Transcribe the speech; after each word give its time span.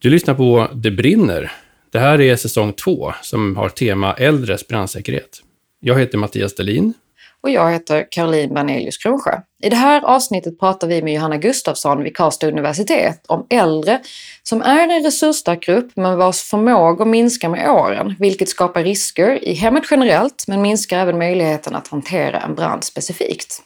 Du 0.00 0.10
lyssnar 0.10 0.34
på 0.34 0.68
Det 0.74 0.90
brinner. 0.90 1.52
Det 1.90 1.98
här 1.98 2.20
är 2.20 2.36
säsong 2.36 2.72
två 2.72 3.12
som 3.22 3.56
har 3.56 3.68
tema 3.68 4.14
äldres 4.14 4.68
brandsäkerhet. 4.68 5.42
Jag 5.80 5.98
heter 5.98 6.18
Mattias 6.18 6.54
Delin. 6.54 6.94
Och 7.40 7.50
jag 7.50 7.72
heter 7.72 8.06
Caroline 8.10 8.54
Banelius 8.54 8.98
Kronsjö. 8.98 9.40
I 9.62 9.68
det 9.68 9.76
här 9.76 10.04
avsnittet 10.04 10.60
pratar 10.60 10.88
vi 10.88 11.02
med 11.02 11.14
Johanna 11.14 11.36
Gustafsson 11.36 12.02
vid 12.02 12.16
Karlstad 12.16 12.48
universitet 12.48 13.24
om 13.26 13.46
äldre 13.50 14.00
som 14.42 14.62
är 14.62 14.88
en 14.88 15.02
resursstark 15.02 15.66
grupp 15.66 15.92
men 15.94 16.18
vars 16.18 16.42
förmågor 16.42 17.04
minskar 17.04 17.48
med 17.48 17.70
åren, 17.70 18.14
vilket 18.18 18.48
skapar 18.48 18.84
risker 18.84 19.44
i 19.44 19.54
hemmet 19.54 19.84
generellt 19.90 20.44
men 20.48 20.62
minskar 20.62 20.98
även 20.98 21.18
möjligheten 21.18 21.74
att 21.74 21.88
hantera 21.88 22.40
en 22.40 22.54
brand 22.54 22.84
specifikt. 22.84 23.62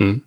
Mm. 0.00 0.20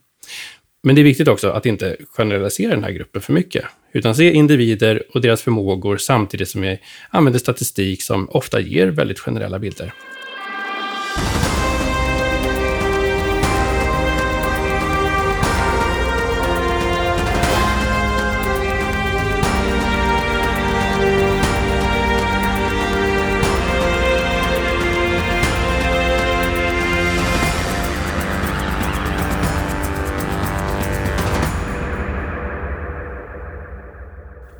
Men 0.83 0.95
det 0.95 1.01
är 1.01 1.03
viktigt 1.03 1.27
också 1.27 1.49
att 1.49 1.65
inte 1.65 1.97
generalisera 2.17 2.71
den 2.71 2.83
här 2.83 2.91
gruppen 2.91 3.21
för 3.21 3.33
mycket, 3.33 3.65
utan 3.91 4.15
se 4.15 4.31
individer 4.31 5.03
och 5.13 5.21
deras 5.21 5.41
förmågor 5.41 5.97
samtidigt 5.97 6.49
som 6.49 6.61
vi 6.61 6.79
använder 7.09 7.39
statistik 7.39 8.03
som 8.03 8.29
ofta 8.29 8.59
ger 8.59 8.87
väldigt 8.87 9.19
generella 9.19 9.59
bilder. 9.59 9.93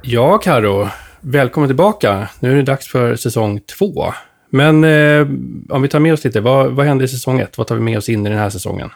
Ja, 0.04 0.38
Karo, 0.38 0.90
välkommen 1.20 1.70
tillbaka. 1.70 2.30
Nu 2.40 2.52
är 2.52 2.56
det 2.56 2.62
dags 2.62 2.88
för 2.88 3.16
säsong 3.16 3.60
två. 3.60 4.14
Men 4.50 4.84
eh, 4.84 5.22
om 5.70 5.82
vi 5.82 5.88
tar 5.88 6.00
med 6.00 6.14
oss 6.14 6.24
lite, 6.24 6.42
vad, 6.42 6.72
vad 6.72 6.86
hände 6.86 7.04
i 7.04 7.08
säsong 7.08 7.40
ett? 7.40 7.58
Vad 7.58 7.68
tar 7.68 7.76
vi 7.76 7.82
med 7.82 7.98
oss 7.98 8.10
in 8.10 8.26
i 8.26 8.30
den 8.30 8.38
här 8.38 8.50
säsongen? 8.50 8.90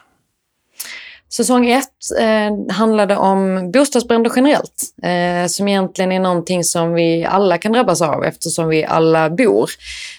Säsong 1.32 1.70
ett 1.70 2.20
eh, 2.20 2.74
handlade 2.74 3.16
om 3.16 3.70
bostadsbränder 3.70 4.32
generellt, 4.36 4.82
eh, 5.02 5.48
som 5.48 5.68
egentligen 5.68 6.12
är 6.12 6.20
någonting 6.20 6.64
som 6.64 6.94
vi 6.94 7.24
alla 7.24 7.58
kan 7.58 7.72
drabbas 7.72 8.02
av 8.02 8.24
eftersom 8.24 8.68
vi 8.68 8.84
alla 8.84 9.30
bor. 9.30 9.70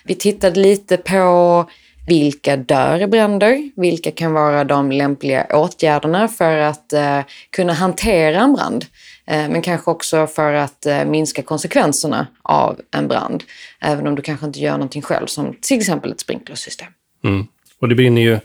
Vi 0.05 0.15
tittade 0.15 0.59
lite 0.59 0.97
på 0.97 1.65
vilka 2.07 2.57
dör 2.57 3.01
i 3.01 3.07
bränder? 3.07 3.71
Vilka 3.75 4.11
kan 4.11 4.33
vara 4.33 4.63
de 4.63 4.91
lämpliga 4.91 5.47
åtgärderna 5.53 6.27
för 6.27 6.57
att 6.57 6.93
eh, 6.93 7.19
kunna 7.49 7.73
hantera 7.73 8.39
en 8.39 8.53
brand? 8.53 8.85
Eh, 9.27 9.49
men 9.49 9.61
kanske 9.61 9.91
också 9.91 10.27
för 10.27 10.53
att 10.53 10.85
eh, 10.85 11.05
minska 11.05 11.41
konsekvenserna 11.41 12.27
av 12.41 12.81
en 12.91 13.07
brand. 13.07 13.43
Även 13.79 14.07
om 14.07 14.15
du 14.15 14.21
kanske 14.21 14.45
inte 14.45 14.59
gör 14.59 14.71
någonting 14.71 15.01
själv, 15.01 15.27
som 15.27 15.55
till 15.61 15.77
exempel 15.77 16.11
ett 16.11 16.19
sprinklersystem. 16.19 16.87
Mm. 17.23 17.47
Och 17.79 17.89
det 17.89 17.95
brinner, 17.95 18.21
ju, 18.21 18.39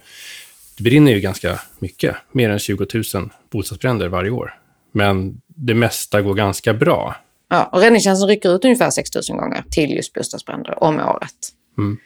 det 0.77 0.83
brinner 0.83 1.11
ju 1.11 1.19
ganska 1.19 1.59
mycket, 1.79 2.15
mer 2.31 2.49
än 2.49 2.59
20 2.59 2.85
000 3.13 3.29
bostadsbränder 3.51 4.07
varje 4.07 4.29
år. 4.29 4.59
Men 4.91 5.41
det 5.47 5.73
mesta 5.73 6.21
går 6.21 6.33
ganska 6.33 6.73
bra. 6.73 7.15
Ja, 7.49 7.69
och 7.71 7.79
räddningstjänsten 7.79 8.29
rycker 8.29 8.55
ut 8.55 8.65
ungefär 8.65 8.89
6 8.89 9.09
000 9.29 9.39
gånger 9.39 9.63
till 9.71 9.91
just 9.91 10.13
bostadsbränder 10.13 10.83
om 10.83 10.99
året. 10.99 11.49
Mm. 11.77 11.97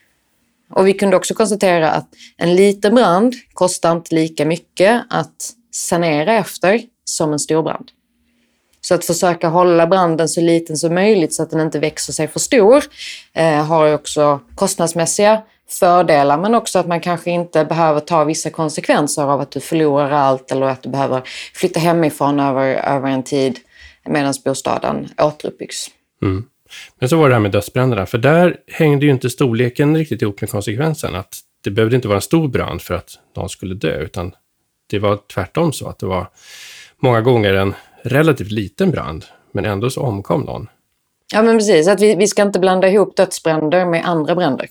Och 0.70 0.88
vi 0.88 0.94
kunde 0.94 1.17
också 1.17 1.33
konstatera 1.33 1.92
att 1.92 2.09
en 2.38 2.55
liten 2.55 2.95
brand 2.95 3.33
kostar 3.53 3.92
inte 3.92 4.16
lika 4.16 4.45
mycket 4.45 5.03
att 5.09 5.53
sanera 5.72 6.33
efter 6.33 6.81
som 7.03 7.33
en 7.33 7.39
stor 7.39 7.64
brand. 7.64 7.92
Så 8.88 8.94
att 8.94 9.06
försöka 9.06 9.48
hålla 9.48 9.88
branden 9.88 10.30
så 10.30 10.42
liten 10.42 10.78
som 10.78 10.94
möjligt 10.94 11.34
så 11.34 11.44
att 11.44 11.50
den 11.50 11.60
inte 11.60 11.80
växer 11.80 12.14
sig 12.14 12.28
för 12.28 12.40
stor 12.40 12.84
eh, 13.34 13.66
har 13.66 13.94
också 13.94 14.40
kostnadsmässiga 14.56 15.42
fördelar 15.70 16.38
men 16.38 16.56
också 16.56 16.80
att 16.80 16.88
man 16.88 17.02
kanske 17.02 17.32
inte 17.32 17.66
behöver 17.66 18.00
ta 18.00 18.24
vissa 18.24 18.50
konsekvenser 18.50 19.23
av 19.23 19.42
att 19.42 19.52
du 19.52 19.60
förlorar 19.60 20.11
allt 20.11 20.52
eller 20.52 20.66
att 20.66 20.84
du 20.84 20.89
behöver 20.89 21.22
flytta 21.54 21.80
hemifrån 21.80 22.39
över, 22.39 22.66
över 22.66 23.10
en 23.10 23.23
tid 23.23 23.60
medan 24.06 24.34
bostaden 24.45 25.10
återuppbyggs. 25.17 25.88
Mm. 26.22 26.45
Men 27.00 27.10
så 27.10 27.17
var 27.17 27.30
det 27.30 27.36
här 27.36 27.42
med 27.42 27.52
dödsbränderna, 27.52 28.06
för 28.06 28.17
där 28.17 28.58
hängde 28.67 29.06
ju 29.06 29.11
inte 29.11 29.30
storleken 29.30 29.98
riktigt 29.98 30.22
ihop 30.22 30.42
med 30.42 30.50
konsekvensen. 30.50 31.16
Att 31.16 31.40
det 31.64 31.72
behövde 31.72 31.95
inte 31.95 32.08
vara 32.08 32.17
en 32.17 32.22
stor 32.22 32.48
brand 32.48 32.82
för 32.82 32.94
att 32.94 33.10
någon 33.36 33.50
skulle 33.50 33.76
dö, 33.76 34.00
utan 34.00 34.34
det 34.90 35.00
var 35.00 35.20
tvärtom 35.34 35.73
så 35.73 35.88
att 35.90 36.00
det 36.00 36.06
var 36.06 36.28
många 37.00 37.22
gånger 37.22 37.54
en 37.54 37.73
relativt 38.02 38.52
liten 38.52 38.92
brand, 38.92 39.26
men 39.52 39.66
ändå 39.66 39.90
så 39.90 40.02
omkom 40.02 40.42
någon. 40.42 40.68
Ja, 41.34 41.42
men 41.42 41.58
precis. 41.58 41.88
Att 41.88 42.02
vi, 42.02 42.16
vi 42.16 42.28
ska 42.28 42.42
inte 42.42 42.60
blanda 42.60 42.90
ihop 42.90 43.16
dödsbränder 43.16 43.86
med 43.86 44.06
andra 44.06 44.36
bränder. 44.36 44.68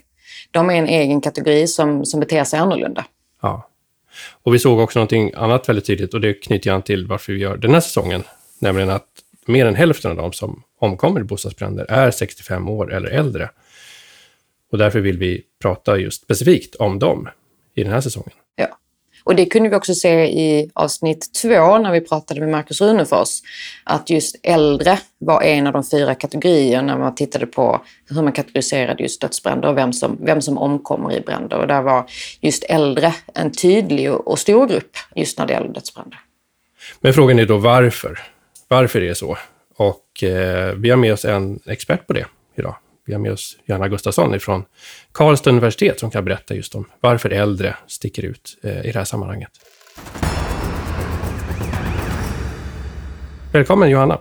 De 0.51 0.71
är 0.71 0.75
en 0.75 0.89
egen 0.89 1.21
kategori 1.21 1.67
som, 1.67 2.05
som 2.05 2.21
beter 2.21 2.45
sig 2.45 2.59
annorlunda. 2.59 3.05
Ja. 3.43 3.69
Och 4.43 4.55
vi 4.55 4.59
såg 4.59 4.79
också 4.79 4.99
någonting 4.99 5.33
annat 5.35 5.69
väldigt 5.69 5.87
tydligt 5.87 6.15
och 6.15 6.21
det 6.21 6.35
knyter 6.35 6.71
an 6.71 6.83
till 6.83 7.07
varför 7.07 7.33
vi 7.33 7.39
gör 7.39 7.57
den 7.57 7.75
här 7.75 7.81
säsongen. 7.81 8.23
Nämligen 8.59 8.91
att 8.91 9.09
mer 9.47 9.67
än 9.67 9.75
hälften 9.75 10.11
av 10.11 10.17
de 10.17 10.33
som 10.33 10.63
omkommer 10.79 11.21
i 11.21 11.25
bostadsbränder 11.25 11.85
är 11.89 12.11
65 12.11 12.69
år 12.69 12.95
eller 12.95 13.09
äldre. 13.09 13.51
Och 14.73 14.79
därför 14.79 15.01
vill 15.01 15.19
vi 15.19 15.43
prata 15.63 15.99
just 15.99 16.23
specifikt 16.23 16.75
om 16.75 16.99
dem 16.99 17.29
i 17.75 17.83
den 17.83 17.93
här 17.93 18.01
säsongen. 18.01 18.33
Och 19.27 19.37
det 19.37 19.47
kunde 19.47 19.69
vi 19.69 19.77
också 19.77 19.95
se 19.95 20.25
i 20.25 20.71
avsnitt 20.75 21.35
två 21.43 21.79
när 21.79 21.93
vi 21.93 22.01
pratade 22.01 22.41
med 22.41 22.49
Markus 22.49 22.81
Runefors. 22.81 23.29
Att 23.85 24.11
just 24.11 24.37
äldre 24.43 24.99
var 25.19 25.43
en 25.43 25.67
av 25.67 25.73
de 25.73 25.85
fyra 25.85 26.15
kategorierna 26.15 26.95
när 26.95 27.01
man 27.01 27.15
tittade 27.15 27.47
på 27.47 27.81
hur 28.09 28.23
man 28.23 28.33
kategoriserade 28.33 29.03
just 29.03 29.21
dödsbränder 29.21 29.69
och 29.69 29.77
vem 29.77 29.93
som, 29.93 30.19
vem 30.21 30.43
som 30.43 30.59
omkommer 30.59 31.13
i 31.13 31.21
bränder. 31.21 31.59
Och 31.59 31.67
där 31.67 31.83
var 31.83 32.07
just 32.41 32.65
äldre 32.65 33.15
en 33.35 33.53
tydlig 33.53 34.13
och 34.13 34.39
stor 34.39 34.67
grupp 34.69 34.97
just 35.15 35.39
när 35.39 35.47
det 35.47 35.53
gäller 35.53 35.69
dödsbränder. 35.69 36.19
Men 37.01 37.13
frågan 37.13 37.39
är 37.39 37.47
då 37.47 37.59
varför? 37.59 38.19
Varför 38.69 39.03
är 39.03 39.09
det 39.09 39.15
så? 39.15 39.39
Och 39.77 40.23
eh, 40.23 40.75
vi 40.75 40.91
har 40.91 40.97
med 40.97 41.13
oss 41.13 41.25
en 41.25 41.61
expert 41.67 42.07
på 42.07 42.13
det 42.13 42.27
idag. 42.57 42.77
Vi 43.06 43.12
har 43.12 43.21
med 43.21 43.33
oss 43.33 43.59
Johanna 43.65 43.89
Gustafsson 43.89 44.41
från 44.41 44.65
Karlstad 45.12 45.50
universitet 45.50 46.00
som 46.00 46.11
kan 46.11 46.25
berätta 46.25 46.55
just 46.55 46.75
om 46.75 46.84
varför 47.00 47.31
äldre 47.31 47.77
sticker 47.87 48.25
ut 48.25 48.59
eh, 48.62 48.87
i 48.87 48.93
det 48.93 48.99
här 48.99 49.05
sammanhanget. 49.05 49.50
Välkommen 53.53 53.91
Johanna! 53.91 54.19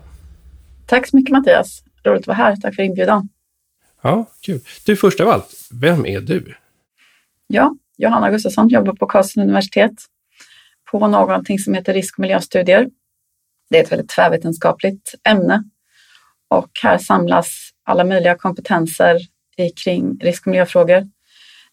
Tack 0.85 1.07
så 1.07 1.17
mycket 1.17 1.31
Mattias! 1.31 1.83
Roligt 2.03 2.21
att 2.21 2.27
vara 2.27 2.37
här. 2.37 2.55
Tack 2.55 2.75
för 2.75 2.83
inbjudan. 2.83 3.29
Ja, 4.01 4.25
kul. 4.41 4.59
Du, 4.85 4.95
först 4.95 5.19
av 5.19 5.29
allt, 5.29 5.67
vem 5.71 6.05
är 6.05 6.19
du? 6.19 6.55
Ja, 7.47 7.75
Johanna 7.97 8.31
Gustafsson 8.31 8.67
jobbar 8.67 8.93
på 8.93 9.07
Karlstad 9.07 9.41
universitet 9.41 9.93
på 10.91 11.07
någonting 11.07 11.59
som 11.59 11.73
heter 11.73 11.93
risk 11.93 12.17
och 12.17 12.21
miljöstudier. 12.21 12.89
Det 13.69 13.77
är 13.77 13.83
ett 13.83 13.91
väldigt 13.91 14.09
tvärvetenskapligt 14.09 15.15
ämne 15.23 15.63
och 16.49 16.69
här 16.83 16.97
samlas 16.97 17.69
alla 17.85 18.03
möjliga 18.03 18.35
kompetenser 18.35 19.19
kring 19.83 20.19
risk 20.21 20.47
och 20.47 20.51
miljöfrågor. 20.51 20.97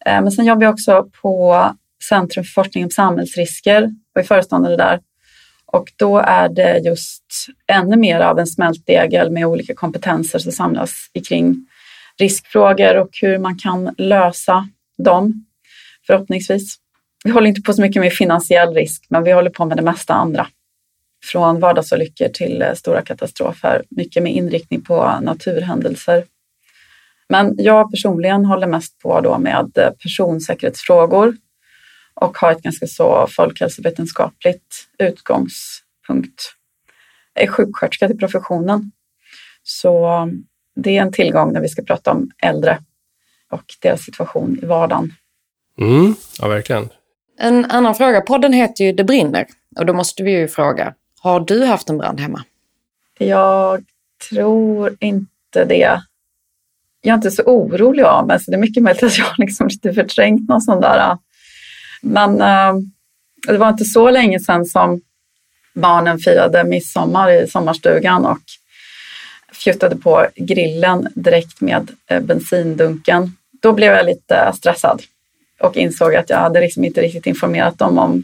Eh, 0.06 0.22
men 0.22 0.32
sen 0.32 0.44
jobbar 0.44 0.62
jag 0.62 0.72
också 0.72 1.08
på 1.22 1.66
Centrum 2.08 2.44
för 2.44 2.52
forskning 2.52 2.84
om 2.84 2.90
samhällsrisker 2.90 3.94
och 4.14 4.20
är 4.20 4.24
föreståndare 4.24 4.76
där. 4.76 5.00
Och 5.66 5.92
då 5.96 6.18
är 6.18 6.48
det 6.48 6.78
just 6.78 7.24
ännu 7.66 7.96
mer 7.96 8.20
av 8.20 8.38
en 8.38 8.46
smältdegel 8.46 9.30
med 9.30 9.46
olika 9.46 9.74
kompetenser 9.74 10.38
som 10.38 10.52
samlas 10.52 10.92
kring 11.28 11.66
riskfrågor 12.18 12.96
och 12.96 13.10
hur 13.22 13.38
man 13.38 13.58
kan 13.58 13.94
lösa 13.98 14.68
dem, 14.98 15.46
förhoppningsvis. 16.06 16.76
Vi 17.24 17.30
håller 17.30 17.48
inte 17.48 17.62
på 17.62 17.72
så 17.72 17.82
mycket 17.82 18.02
med 18.02 18.12
finansiell 18.12 18.74
risk, 18.74 19.06
men 19.08 19.24
vi 19.24 19.32
håller 19.32 19.50
på 19.50 19.64
med 19.64 19.76
det 19.76 19.82
mesta 19.82 20.14
andra. 20.14 20.46
Från 21.24 21.60
vardagsolyckor 21.60 22.28
till 22.28 22.62
eh, 22.62 22.72
stora 22.74 23.02
katastrofer, 23.02 23.82
mycket 23.90 24.22
med 24.22 24.32
inriktning 24.32 24.82
på 24.82 25.18
naturhändelser. 25.22 26.24
Men 27.28 27.54
jag 27.58 27.90
personligen 27.90 28.44
håller 28.44 28.66
mest 28.66 28.98
på 28.98 29.20
då 29.20 29.38
med 29.38 29.78
eh, 29.78 29.90
personsäkerhetsfrågor 29.90 31.36
och 32.14 32.38
har 32.38 32.52
ett 32.52 32.62
ganska 32.62 32.86
så 32.86 33.26
folkhälsovetenskapligt 33.30 34.86
utgångspunkt. 34.98 36.54
Jag 37.34 37.44
är 37.44 37.48
sjuksköterska 37.48 38.08
till 38.08 38.18
professionen, 38.18 38.92
så 39.62 40.28
det 40.76 40.98
är 40.98 41.02
en 41.02 41.12
tillgång 41.12 41.52
när 41.52 41.60
vi 41.60 41.68
ska 41.68 41.82
prata 41.82 42.10
om 42.10 42.30
äldre 42.42 42.78
och 43.50 43.64
deras 43.80 44.00
situation 44.00 44.58
i 44.62 44.66
vardagen. 44.66 45.12
Mm, 45.80 46.14
ja, 46.40 46.48
verkligen. 46.48 46.88
En 47.38 47.64
annan 47.64 47.94
fråga. 47.94 48.20
Podden 48.20 48.52
heter 48.52 48.84
ju 48.84 48.92
Det 48.92 49.04
brinner 49.04 49.46
och 49.76 49.86
då 49.86 49.92
måste 49.92 50.22
vi 50.22 50.30
ju 50.30 50.48
fråga, 50.48 50.94
har 51.22 51.40
du 51.40 51.64
haft 51.64 51.90
en 51.90 51.98
brand 51.98 52.20
hemma? 52.20 52.44
Jag 53.18 53.84
tror 54.30 54.96
inte 55.00 55.64
det. 55.64 56.02
Jag 57.00 57.12
är 57.12 57.14
inte 57.14 57.30
så 57.30 57.42
orolig 57.42 58.02
av 58.02 58.26
mig, 58.26 58.40
så 58.40 58.50
det 58.50 58.56
är 58.56 58.60
mycket 58.60 58.82
möjligt 58.82 59.02
att 59.02 59.18
jag 59.18 59.28
liksom 59.38 59.68
lite 59.68 59.92
förträngt 59.92 60.48
någon 60.48 60.60
sån 60.60 60.80
där. 60.80 61.18
Men 62.02 62.40
eh, 62.40 62.74
det 63.46 63.58
var 63.58 63.68
inte 63.68 63.84
så 63.84 64.10
länge 64.10 64.40
sedan 64.40 64.66
som 64.66 65.00
barnen 65.74 66.18
firade 66.18 66.64
midsommar 66.64 67.30
i 67.30 67.48
sommarstugan 67.48 68.26
och 68.26 68.42
fjuttade 69.52 69.96
på 69.96 70.26
grillen 70.36 71.08
direkt 71.14 71.60
med 71.60 71.90
eh, 72.06 72.20
bensindunken. 72.20 73.36
Då 73.62 73.72
blev 73.72 73.92
jag 73.92 74.06
lite 74.06 74.52
stressad 74.54 75.02
och 75.60 75.76
insåg 75.76 76.14
att 76.14 76.30
jag 76.30 76.38
hade 76.38 76.60
liksom 76.60 76.84
inte 76.84 77.00
riktigt 77.00 77.26
informerat 77.26 77.78
dem 77.78 77.98
om 77.98 78.22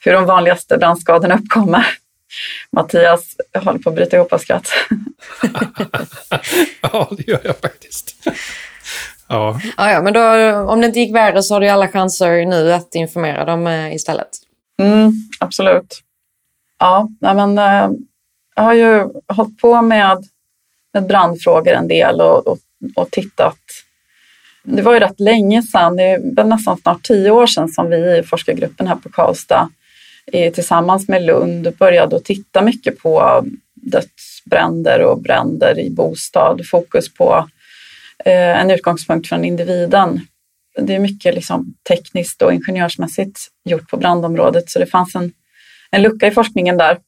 hur 0.00 0.12
de 0.12 0.24
vanligaste 0.24 0.78
brandskadorna 0.78 1.34
uppkommer. 1.34 1.86
Mattias 2.72 3.36
håller 3.54 3.78
på 3.78 3.88
att 3.88 3.94
bryta 3.94 4.16
ihop 4.16 4.32
av 4.32 4.38
skratt. 4.38 4.68
ja, 6.80 7.10
det 7.16 7.28
gör 7.28 7.40
jag 7.44 7.58
faktiskt. 7.58 8.14
Ja. 9.28 9.60
ja, 9.76 9.90
ja 9.90 10.02
men 10.02 10.12
då, 10.12 10.20
om 10.72 10.80
det 10.80 10.86
inte 10.86 11.00
gick 11.00 11.14
värre 11.14 11.42
så 11.42 11.54
har 11.54 11.60
du 11.60 11.68
alla 11.68 11.88
chanser 11.88 12.46
nu 12.46 12.72
att 12.72 12.94
informera 12.94 13.44
dem 13.44 13.66
eh, 13.66 13.94
istället. 13.94 14.28
Mm, 14.82 15.12
absolut. 15.40 16.00
Ja, 16.78 17.08
men 17.20 17.58
äh, 17.58 17.90
jag 18.54 18.62
har 18.62 18.74
ju 18.74 19.08
hållit 19.28 19.58
på 19.58 19.82
med, 19.82 20.24
med 20.94 21.06
brandfrågor 21.06 21.72
en 21.72 21.88
del 21.88 22.20
och, 22.20 22.46
och, 22.46 22.58
och 22.96 23.10
tittat. 23.10 23.58
Det 24.64 24.82
var 24.82 24.92
ju 24.92 25.00
rätt 25.00 25.20
länge 25.20 25.62
sedan, 25.62 25.96
det 25.96 26.02
är 26.02 26.44
nästan 26.44 26.78
snart 26.78 27.02
tio 27.02 27.30
år 27.30 27.46
sedan 27.46 27.68
som 27.68 27.90
vi 27.90 28.18
i 28.18 28.22
forskargruppen 28.22 28.86
här 28.86 28.96
på 28.96 29.08
Karlstad 29.08 29.68
Eh, 30.26 30.52
tillsammans 30.52 31.08
med 31.08 31.22
Lund 31.22 31.76
började 31.78 32.16
att 32.16 32.24
titta 32.24 32.62
mycket 32.62 32.98
på 32.98 33.44
dödsbränder 33.74 35.00
och 35.02 35.22
bränder 35.22 35.78
i 35.78 35.90
bostad. 35.90 36.66
Fokus 36.66 37.14
på 37.14 37.48
eh, 38.24 38.60
en 38.60 38.70
utgångspunkt 38.70 39.28
från 39.28 39.44
individen. 39.44 40.20
Det 40.76 40.94
är 40.94 40.98
mycket 40.98 41.34
liksom 41.34 41.74
tekniskt 41.88 42.42
och 42.42 42.52
ingenjörsmässigt 42.52 43.40
gjort 43.64 43.90
på 43.90 43.96
brandområdet 43.96 44.70
så 44.70 44.78
det 44.78 44.86
fanns 44.86 45.14
en, 45.14 45.32
en 45.90 46.02
lucka 46.02 46.26
i 46.26 46.30
forskningen 46.30 46.76
där. 46.76 46.98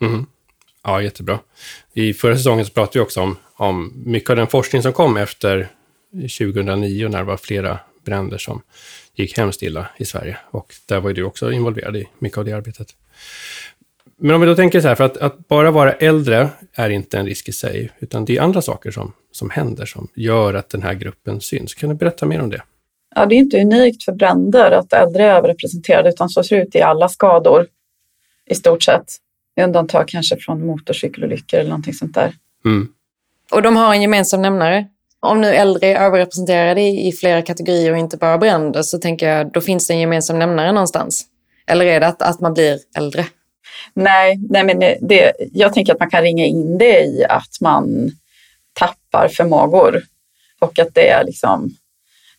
Mm. 0.00 0.26
Ja, 0.84 1.02
jättebra. 1.02 1.38
I 1.94 2.14
förra 2.14 2.36
säsongen 2.36 2.66
så 2.66 2.72
pratade 2.72 2.98
vi 2.98 3.04
också 3.04 3.20
om, 3.20 3.36
om 3.56 4.02
mycket 4.06 4.30
av 4.30 4.36
den 4.36 4.46
forskning 4.46 4.82
som 4.82 4.92
kom 4.92 5.16
efter 5.16 5.68
2009 6.12 7.08
när 7.08 7.18
det 7.18 7.24
var 7.24 7.36
flera 7.36 7.78
bränder 8.04 8.38
som 8.38 8.62
gick 9.16 9.38
hemskt 9.38 9.62
illa 9.62 9.86
i 9.96 10.04
Sverige. 10.04 10.38
Och 10.50 10.74
där 10.88 11.00
var 11.00 11.10
ju 11.10 11.14
du 11.14 11.24
också 11.24 11.52
involverad 11.52 11.96
i 11.96 12.08
mycket 12.18 12.38
av 12.38 12.44
det 12.44 12.52
arbetet. 12.52 12.88
Men 14.18 14.34
om 14.34 14.40
vi 14.40 14.46
då 14.46 14.54
tänker 14.54 14.80
så 14.80 14.88
här, 14.88 14.94
för 14.94 15.04
att, 15.04 15.16
att, 15.16 15.48
bara 15.48 15.70
vara 15.70 15.92
äldre 15.92 16.48
är 16.74 16.90
inte 16.90 17.18
en 17.18 17.26
risk 17.26 17.48
i 17.48 17.52
sig, 17.52 17.92
utan 17.98 18.24
det 18.24 18.36
är 18.36 18.42
andra 18.42 18.62
saker 18.62 18.90
som, 18.90 19.12
som 19.32 19.50
händer 19.50 19.86
som 19.86 20.08
gör 20.14 20.54
att 20.54 20.68
den 20.68 20.82
här 20.82 20.94
gruppen 20.94 21.40
syns. 21.40 21.74
Kan 21.74 21.88
du 21.88 21.94
berätta 21.94 22.26
mer 22.26 22.42
om 22.42 22.50
det? 22.50 22.62
Ja, 23.14 23.26
det 23.26 23.34
är 23.34 23.38
inte 23.38 23.60
unikt 23.60 24.04
för 24.04 24.12
bränder 24.12 24.70
att 24.70 24.92
äldre 24.92 25.24
är 25.24 25.36
överrepresenterade, 25.36 26.08
utan 26.08 26.28
så 26.28 26.42
ser 26.42 26.56
det 26.56 26.62
ut 26.62 26.74
i 26.74 26.80
alla 26.80 27.08
skador 27.08 27.66
i 28.46 28.54
stort 28.54 28.82
sett. 28.82 29.04
Undantag 29.60 30.08
kanske 30.08 30.36
från 30.36 30.66
motorcykelolyckor 30.66 31.60
eller 31.60 31.70
någonting 31.70 31.94
sånt 31.94 32.14
där. 32.14 32.34
Mm. 32.64 32.88
Och 33.52 33.62
de 33.62 33.76
har 33.76 33.94
en 33.94 34.02
gemensam 34.02 34.42
nämnare? 34.42 34.88
Om 35.26 35.40
nu 35.40 35.54
äldre 35.54 35.86
är 35.86 36.00
överrepresenterade 36.00 36.80
i, 36.80 37.12
flera 37.12 37.42
kategorier 37.42 37.92
och 37.92 37.98
inte 37.98 38.16
bara 38.16 38.38
bränder 38.38 38.82
så 38.82 38.98
tänker 38.98 39.28
jag 39.28 39.52
då 39.52 39.60
finns 39.60 39.86
det 39.88 39.94
en 39.94 40.00
gemensam 40.00 40.38
nämnare 40.38 40.72
någonstans. 40.72 41.26
Eller 41.66 41.86
är 41.86 42.00
det 42.00 42.06
att, 42.06 42.22
att 42.22 42.40
man 42.40 42.54
blir 42.54 42.78
äldre? 42.96 43.26
Nej, 43.94 44.38
nej 44.50 44.64
men 44.64 44.78
det, 45.00 45.32
jag 45.52 45.74
tänker 45.74 45.92
att 45.92 46.00
man 46.00 46.10
kan 46.10 46.22
ringa 46.22 46.44
in 46.44 46.78
det 46.78 47.00
i 47.00 47.24
att 47.28 47.60
man 47.60 48.10
tappar 48.72 49.28
förmågor 49.28 50.02
och 50.60 50.78
att 50.78 50.94
det 50.94 51.08
är, 51.08 51.24
liksom, 51.24 51.70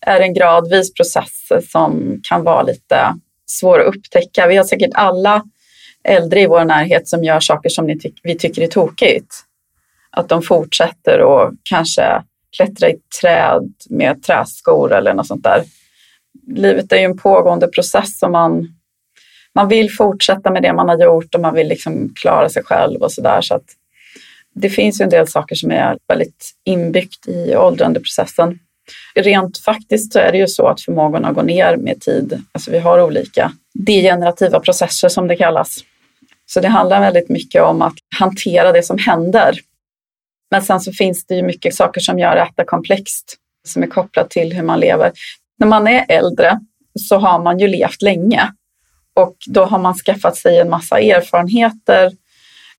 är 0.01 0.19
en 0.19 0.33
gradvis 0.33 0.93
process 0.93 1.47
som 1.71 2.21
kan 2.23 2.43
vara 2.43 2.61
lite 2.61 3.15
svår 3.45 3.79
att 3.79 3.95
upptäcka. 3.95 4.47
Vi 4.47 4.57
har 4.57 4.63
säkert 4.63 4.91
alla 4.93 5.43
äldre 6.03 6.41
i 6.41 6.47
vår 6.47 6.65
närhet 6.65 7.07
som 7.07 7.23
gör 7.23 7.39
saker 7.39 7.69
som 7.69 7.87
ty 7.99 8.11
vi 8.23 8.37
tycker 8.37 8.61
är 8.61 8.67
tokigt. 8.67 9.35
Att 10.09 10.29
de 10.29 10.41
fortsätter 10.41 11.21
och 11.21 11.53
kanske 11.63 12.23
klättra 12.57 12.89
i 12.89 12.95
träd 13.21 13.73
med 13.89 14.23
träskor 14.23 14.93
eller 14.93 15.13
något 15.13 15.27
sånt 15.27 15.43
där. 15.43 15.63
Livet 16.47 16.91
är 16.91 16.97
ju 16.97 17.03
en 17.03 17.17
pågående 17.17 17.67
process 17.67 18.23
och 18.23 18.31
man, 18.31 18.67
man 19.55 19.67
vill 19.67 19.91
fortsätta 19.91 20.51
med 20.51 20.63
det 20.63 20.73
man 20.73 20.89
har 20.89 21.03
gjort 21.03 21.35
och 21.35 21.41
man 21.41 21.53
vill 21.53 21.67
liksom 21.67 22.13
klara 22.15 22.49
sig 22.49 22.63
själv 22.63 23.01
och 23.01 23.11
sådär. 23.11 23.41
Så 23.41 23.55
att 23.55 23.65
det 24.55 24.69
finns 24.69 25.01
ju 25.01 25.03
en 25.03 25.09
del 25.09 25.27
saker 25.27 25.55
som 25.55 25.71
är 25.71 25.97
väldigt 26.07 26.51
inbyggt 26.65 27.27
i 27.27 27.55
åldrandeprocessen. 27.55 28.59
Rent 29.15 29.57
faktiskt 29.57 30.13
så 30.13 30.19
är 30.19 30.31
det 30.31 30.37
ju 30.37 30.47
så 30.47 30.67
att 30.67 30.81
förmågorna 30.81 31.31
går 31.31 31.43
ner 31.43 31.77
med 31.77 32.01
tid. 32.01 32.41
Alltså 32.51 32.71
vi 32.71 32.79
har 32.79 33.01
olika 33.01 33.51
degenerativa 33.73 34.59
processer 34.59 35.09
som 35.09 35.27
det 35.27 35.35
kallas. 35.35 35.77
Så 36.45 36.59
det 36.59 36.67
handlar 36.67 36.99
väldigt 36.99 37.29
mycket 37.29 37.61
om 37.61 37.81
att 37.81 37.95
hantera 38.19 38.71
det 38.71 38.83
som 38.83 38.97
händer 38.97 39.59
men 40.51 40.61
sen 40.61 40.79
så 40.79 40.91
finns 40.91 41.25
det 41.25 41.35
ju 41.35 41.43
mycket 41.43 41.75
saker 41.75 42.01
som 42.01 42.19
gör 42.19 42.35
detta 42.35 42.65
komplext 42.65 43.35
som 43.67 43.83
är 43.83 43.87
kopplat 43.87 44.29
till 44.29 44.53
hur 44.53 44.63
man 44.63 44.79
lever. 44.79 45.11
När 45.57 45.67
man 45.67 45.87
är 45.87 46.05
äldre 46.09 46.59
så 46.99 47.17
har 47.17 47.43
man 47.43 47.59
ju 47.59 47.67
levt 47.67 48.01
länge 48.01 48.51
och 49.13 49.35
då 49.47 49.65
har 49.65 49.79
man 49.79 49.93
skaffat 49.93 50.37
sig 50.37 50.59
en 50.59 50.69
massa 50.69 50.99
erfarenheter 50.99 52.11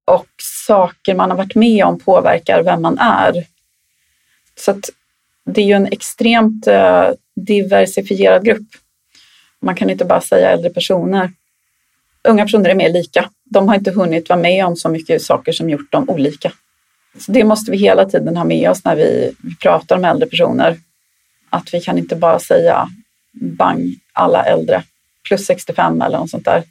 och 0.05 0.27
saker 0.67 1.15
man 1.15 1.31
har 1.31 1.37
varit 1.37 1.55
med 1.55 1.85
om 1.85 2.01
påverkar 2.01 2.63
vem 2.63 2.83
man 2.83 2.99
är. 2.99 3.45
Så 4.57 4.71
att 4.71 4.91
det 5.45 5.61
är 5.61 5.67
ju 5.67 5.73
en 5.73 5.87
extremt 5.87 6.67
eh, 6.67 7.11
diversifierad 7.37 8.45
grupp. 8.45 8.69
Man 9.61 9.75
kan 9.75 9.91
inte 9.91 10.05
bara 10.05 10.21
säga 10.21 10.51
äldre 10.51 10.71
personer. 10.71 11.31
Unga 12.29 12.45
personer 12.45 12.71
är 12.71 12.75
mer 12.75 12.93
lika. 12.93 13.31
De 13.45 13.69
har 13.69 13.75
inte 13.75 13.91
hunnit 13.91 14.29
vara 14.29 14.41
med 14.41 14.67
om 14.67 14.77
så 14.77 14.89
mycket 14.89 15.23
saker 15.23 15.53
som 15.53 15.71
gjort 15.71 15.93
dem 15.93 16.09
olika. 16.09 16.53
Så 17.19 17.33
det 17.33 17.45
måste 17.45 17.71
vi 17.71 17.77
hela 17.77 18.05
tiden 18.05 18.37
ha 18.37 18.45
med 18.45 18.71
oss 18.71 18.85
när 18.85 18.97
vi, 18.97 19.33
vi 19.43 19.57
pratar 19.57 19.97
om 19.97 20.05
äldre 20.05 20.29
personer. 20.29 20.77
Att 21.51 21.75
vi 21.75 21.81
kan 21.81 21.99
inte 21.99 22.17
bara 22.17 22.39
säga 22.39 22.89
bang, 23.33 23.95
alla 24.13 24.45
äldre, 24.45 24.83
plus 25.29 25.47
65 25.47 26.03
eller 26.03 26.19
något 26.19 26.31
sånt 26.31 26.45
där. 26.45 26.63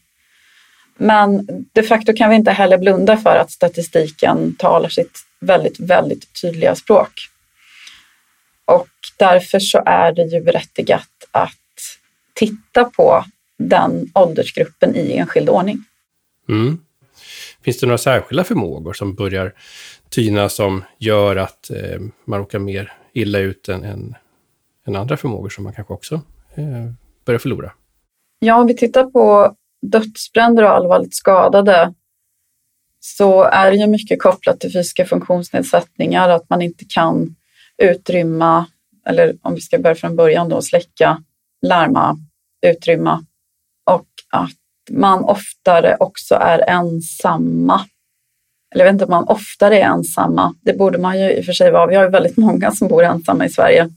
Men 0.98 1.48
de 1.74 1.84
facto 1.84 2.14
kan 2.14 2.30
vi 2.30 2.36
inte 2.36 2.52
heller 2.52 2.78
blunda 2.78 3.18
för 3.18 3.36
att 3.36 3.52
statistiken 3.52 4.56
talar 4.56 4.90
sitt 4.90 5.20
väldigt, 5.40 5.80
väldigt 5.80 6.42
tydliga 6.42 6.76
språk. 6.76 7.12
Och 8.66 8.88
därför 9.18 9.60
så 9.60 9.84
är 9.86 10.12
det 10.12 10.24
ju 10.24 10.42
berättigat 10.42 11.10
att 11.32 11.54
titta 12.34 12.86
på 12.86 13.26
den 13.58 14.12
åldersgruppen 14.14 14.96
i 14.96 15.18
enskild 15.18 15.50
ordning. 15.50 15.84
Mm. 16.50 16.80
Finns 17.64 17.80
det 17.80 17.88
några 17.88 17.98
särskilda 17.98 18.44
förmågor 18.44 18.94
som 18.94 19.16
börjar 19.16 19.54
tyna 20.10 20.50
som 20.50 20.84
gör 20.98 21.36
att 21.36 21.70
eh, 21.70 22.00
man 22.26 22.40
råkar 22.40 22.60
mer 22.60 22.94
illa 23.14 23.40
ut 23.40 23.70
än, 23.70 23.84
än, 23.84 24.16
än, 24.88 24.96
andra 24.96 25.18
förmågor 25.18 25.50
som 25.50 25.64
man 25.64 25.74
kanske 25.74 25.94
också 25.94 26.16
eh, 26.56 26.92
börjar 27.26 27.40
förlora? 27.40 27.72
Ja, 28.40 28.56
om 28.56 28.68
vi 28.68 28.76
tittar 28.76 29.04
på 29.04 29.56
dödsbränder 29.82 30.64
och 30.64 30.70
allvarligt 30.70 31.16
skadade 31.16 31.94
så 33.00 33.44
är 33.44 33.72
det 33.72 33.78
ju 33.78 33.88
mycket 33.88 34.22
kopplat 34.22 34.60
till 34.60 34.72
fysiska 34.72 35.06
funktionsnedsättningar, 35.06 36.30
att 36.30 36.50
man 36.50 36.62
inte 36.62 36.86
kan 36.90 37.36
utrymma, 37.78 38.66
eller 39.08 39.38
om 39.42 39.56
vi 39.56 39.62
ska 39.62 39.80
börja 39.80 39.96
från 39.96 40.16
början 40.16 40.50
då, 40.50 40.62
släcka, 40.62 41.24
larma, 41.62 42.18
utrymma 42.62 43.26
och 43.86 44.08
att 44.30 44.52
man 44.92 45.24
oftare 45.24 45.98
också 46.00 46.36
är 46.36 46.70
ensamma 46.70 47.86
eller 48.72 48.86
jag 48.86 48.92
vet 48.92 48.94
inte 48.94 49.06
om 49.06 49.12
man 49.12 49.28
oftare 49.28 49.80
är 49.80 49.86
ensamma. 49.86 50.56
Det 50.62 50.74
borde 50.74 50.98
man 50.98 51.20
ju 51.20 51.32
i 51.32 51.42
och 51.42 51.46
för 51.46 51.54
sig 51.54 51.72
vara. 51.72 51.86
Vi 51.88 51.96
har 51.96 52.04
ju 52.04 52.10
väldigt 52.10 52.38
många 52.48 52.72
som 52.72 52.88
bor 52.88 53.04
ensamma 53.04 53.46
i 53.46 53.50
Sverige. 53.50 53.90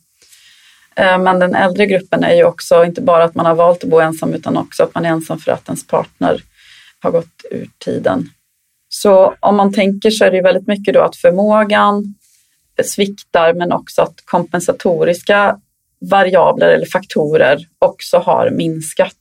Eh, 0.96 1.18
men 1.18 1.38
den 1.38 1.54
äldre 1.54 1.86
gruppen 1.86 2.24
är 2.24 2.34
ju 2.34 2.44
också 2.44 2.84
inte 2.84 3.00
bara 3.00 3.24
att 3.24 3.34
man 3.34 3.46
har 3.46 3.54
valt 3.54 3.84
att 3.84 3.90
bo 3.90 4.00
ensam 4.00 4.34
utan 4.34 4.56
också 4.56 4.82
att 4.82 4.94
man 4.94 5.06
är 5.06 5.10
ensam 5.10 5.38
för 5.38 5.52
att 5.52 5.68
ens 5.68 5.86
partner 5.86 6.42
har 7.00 7.10
gått 7.10 7.44
ur 7.50 7.70
tiden. 7.84 8.28
Så 8.88 9.34
om 9.40 9.56
man 9.56 9.72
tänker 9.72 10.10
så 10.10 10.24
är 10.24 10.30
det 10.30 10.42
väldigt 10.42 10.66
mycket 10.66 10.94
då 10.94 11.00
att 11.00 11.16
förmågan 11.16 12.14
sviktar 12.84 13.54
men 13.54 13.72
också 13.72 14.02
att 14.02 14.14
kompensatoriska 14.24 15.60
variabler 16.10 16.68
eller 16.68 16.86
faktorer 16.86 17.58
också 17.78 18.18
har 18.18 18.50
minskat. 18.50 19.16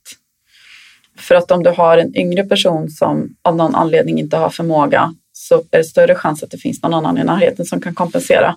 För 1.18 1.34
att 1.34 1.50
om 1.50 1.62
du 1.62 1.70
har 1.70 1.98
en 1.98 2.16
yngre 2.16 2.44
person 2.44 2.90
som 2.90 3.36
av 3.42 3.56
någon 3.56 3.74
anledning 3.74 4.18
inte 4.18 4.36
har 4.36 4.50
förmåga 4.50 5.14
så 5.40 5.54
är 5.70 5.78
det 5.78 5.84
större 5.84 6.14
chans 6.14 6.42
att 6.42 6.50
det 6.50 6.58
finns 6.58 6.82
någon 6.82 6.94
annan 6.94 7.18
i 7.18 7.24
närheten 7.24 7.66
som 7.66 7.80
kan 7.80 7.94
kompensera. 7.94 8.56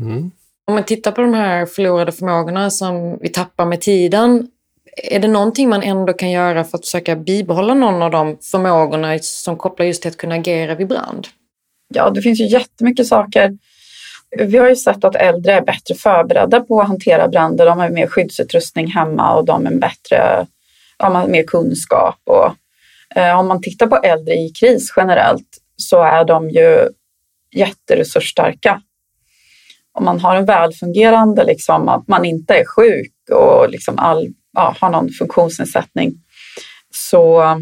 Mm. 0.00 0.30
Om 0.66 0.74
man 0.74 0.84
tittar 0.84 1.12
på 1.12 1.20
de 1.20 1.34
här 1.34 1.66
förlorade 1.66 2.12
förmågorna 2.12 2.70
som 2.70 3.18
vi 3.20 3.28
tappar 3.28 3.66
med 3.66 3.80
tiden, 3.80 4.48
är 4.96 5.20
det 5.20 5.28
någonting 5.28 5.68
man 5.68 5.82
ändå 5.82 6.12
kan 6.12 6.30
göra 6.30 6.64
för 6.64 6.78
att 6.78 6.84
försöka 6.84 7.16
bibehålla 7.16 7.74
någon 7.74 8.02
av 8.02 8.10
de 8.10 8.38
förmågorna 8.42 9.18
som 9.18 9.56
kopplar 9.56 9.86
just 9.86 10.02
till 10.02 10.10
att 10.10 10.16
kunna 10.16 10.34
agera 10.34 10.74
vid 10.74 10.88
brand? 10.88 11.26
Ja, 11.94 12.10
det 12.10 12.22
finns 12.22 12.40
ju 12.40 12.46
jättemycket 12.46 13.06
saker. 13.06 13.58
Vi 14.38 14.58
har 14.58 14.68
ju 14.68 14.76
sett 14.76 15.04
att 15.04 15.16
äldre 15.16 15.52
är 15.52 15.60
bättre 15.60 15.94
förberedda 15.94 16.60
på 16.60 16.80
att 16.80 16.88
hantera 16.88 17.28
bränder. 17.28 17.66
De 17.66 17.78
har 17.78 17.88
mer 17.88 18.06
skyddsutrustning 18.06 18.86
hemma 18.86 19.34
och 19.34 19.44
de 19.44 19.66
är 19.66 19.74
bättre, 19.74 20.46
de 20.96 21.14
har 21.14 21.26
mer 21.26 21.42
kunskap. 21.42 22.18
Och, 22.24 22.52
eh, 23.20 23.38
om 23.38 23.48
man 23.48 23.62
tittar 23.62 23.86
på 23.86 23.96
äldre 23.96 24.34
i 24.34 24.48
kris 24.48 24.92
generellt 24.96 25.63
så 25.76 26.02
är 26.02 26.24
de 26.24 26.50
ju 26.50 26.88
jätteresursstarka. 27.54 28.82
Om 29.92 30.04
man 30.04 30.20
har 30.20 30.36
en 30.36 30.44
välfungerande, 30.44 31.44
liksom, 31.44 31.88
att 31.88 32.08
man 32.08 32.24
inte 32.24 32.54
är 32.54 32.64
sjuk 32.64 33.12
och 33.30 33.70
liksom 33.70 33.98
all, 33.98 34.28
ja, 34.52 34.76
har 34.80 34.90
någon 34.90 35.10
funktionsnedsättning, 35.10 36.12
så 36.94 37.42
eh, 37.42 37.56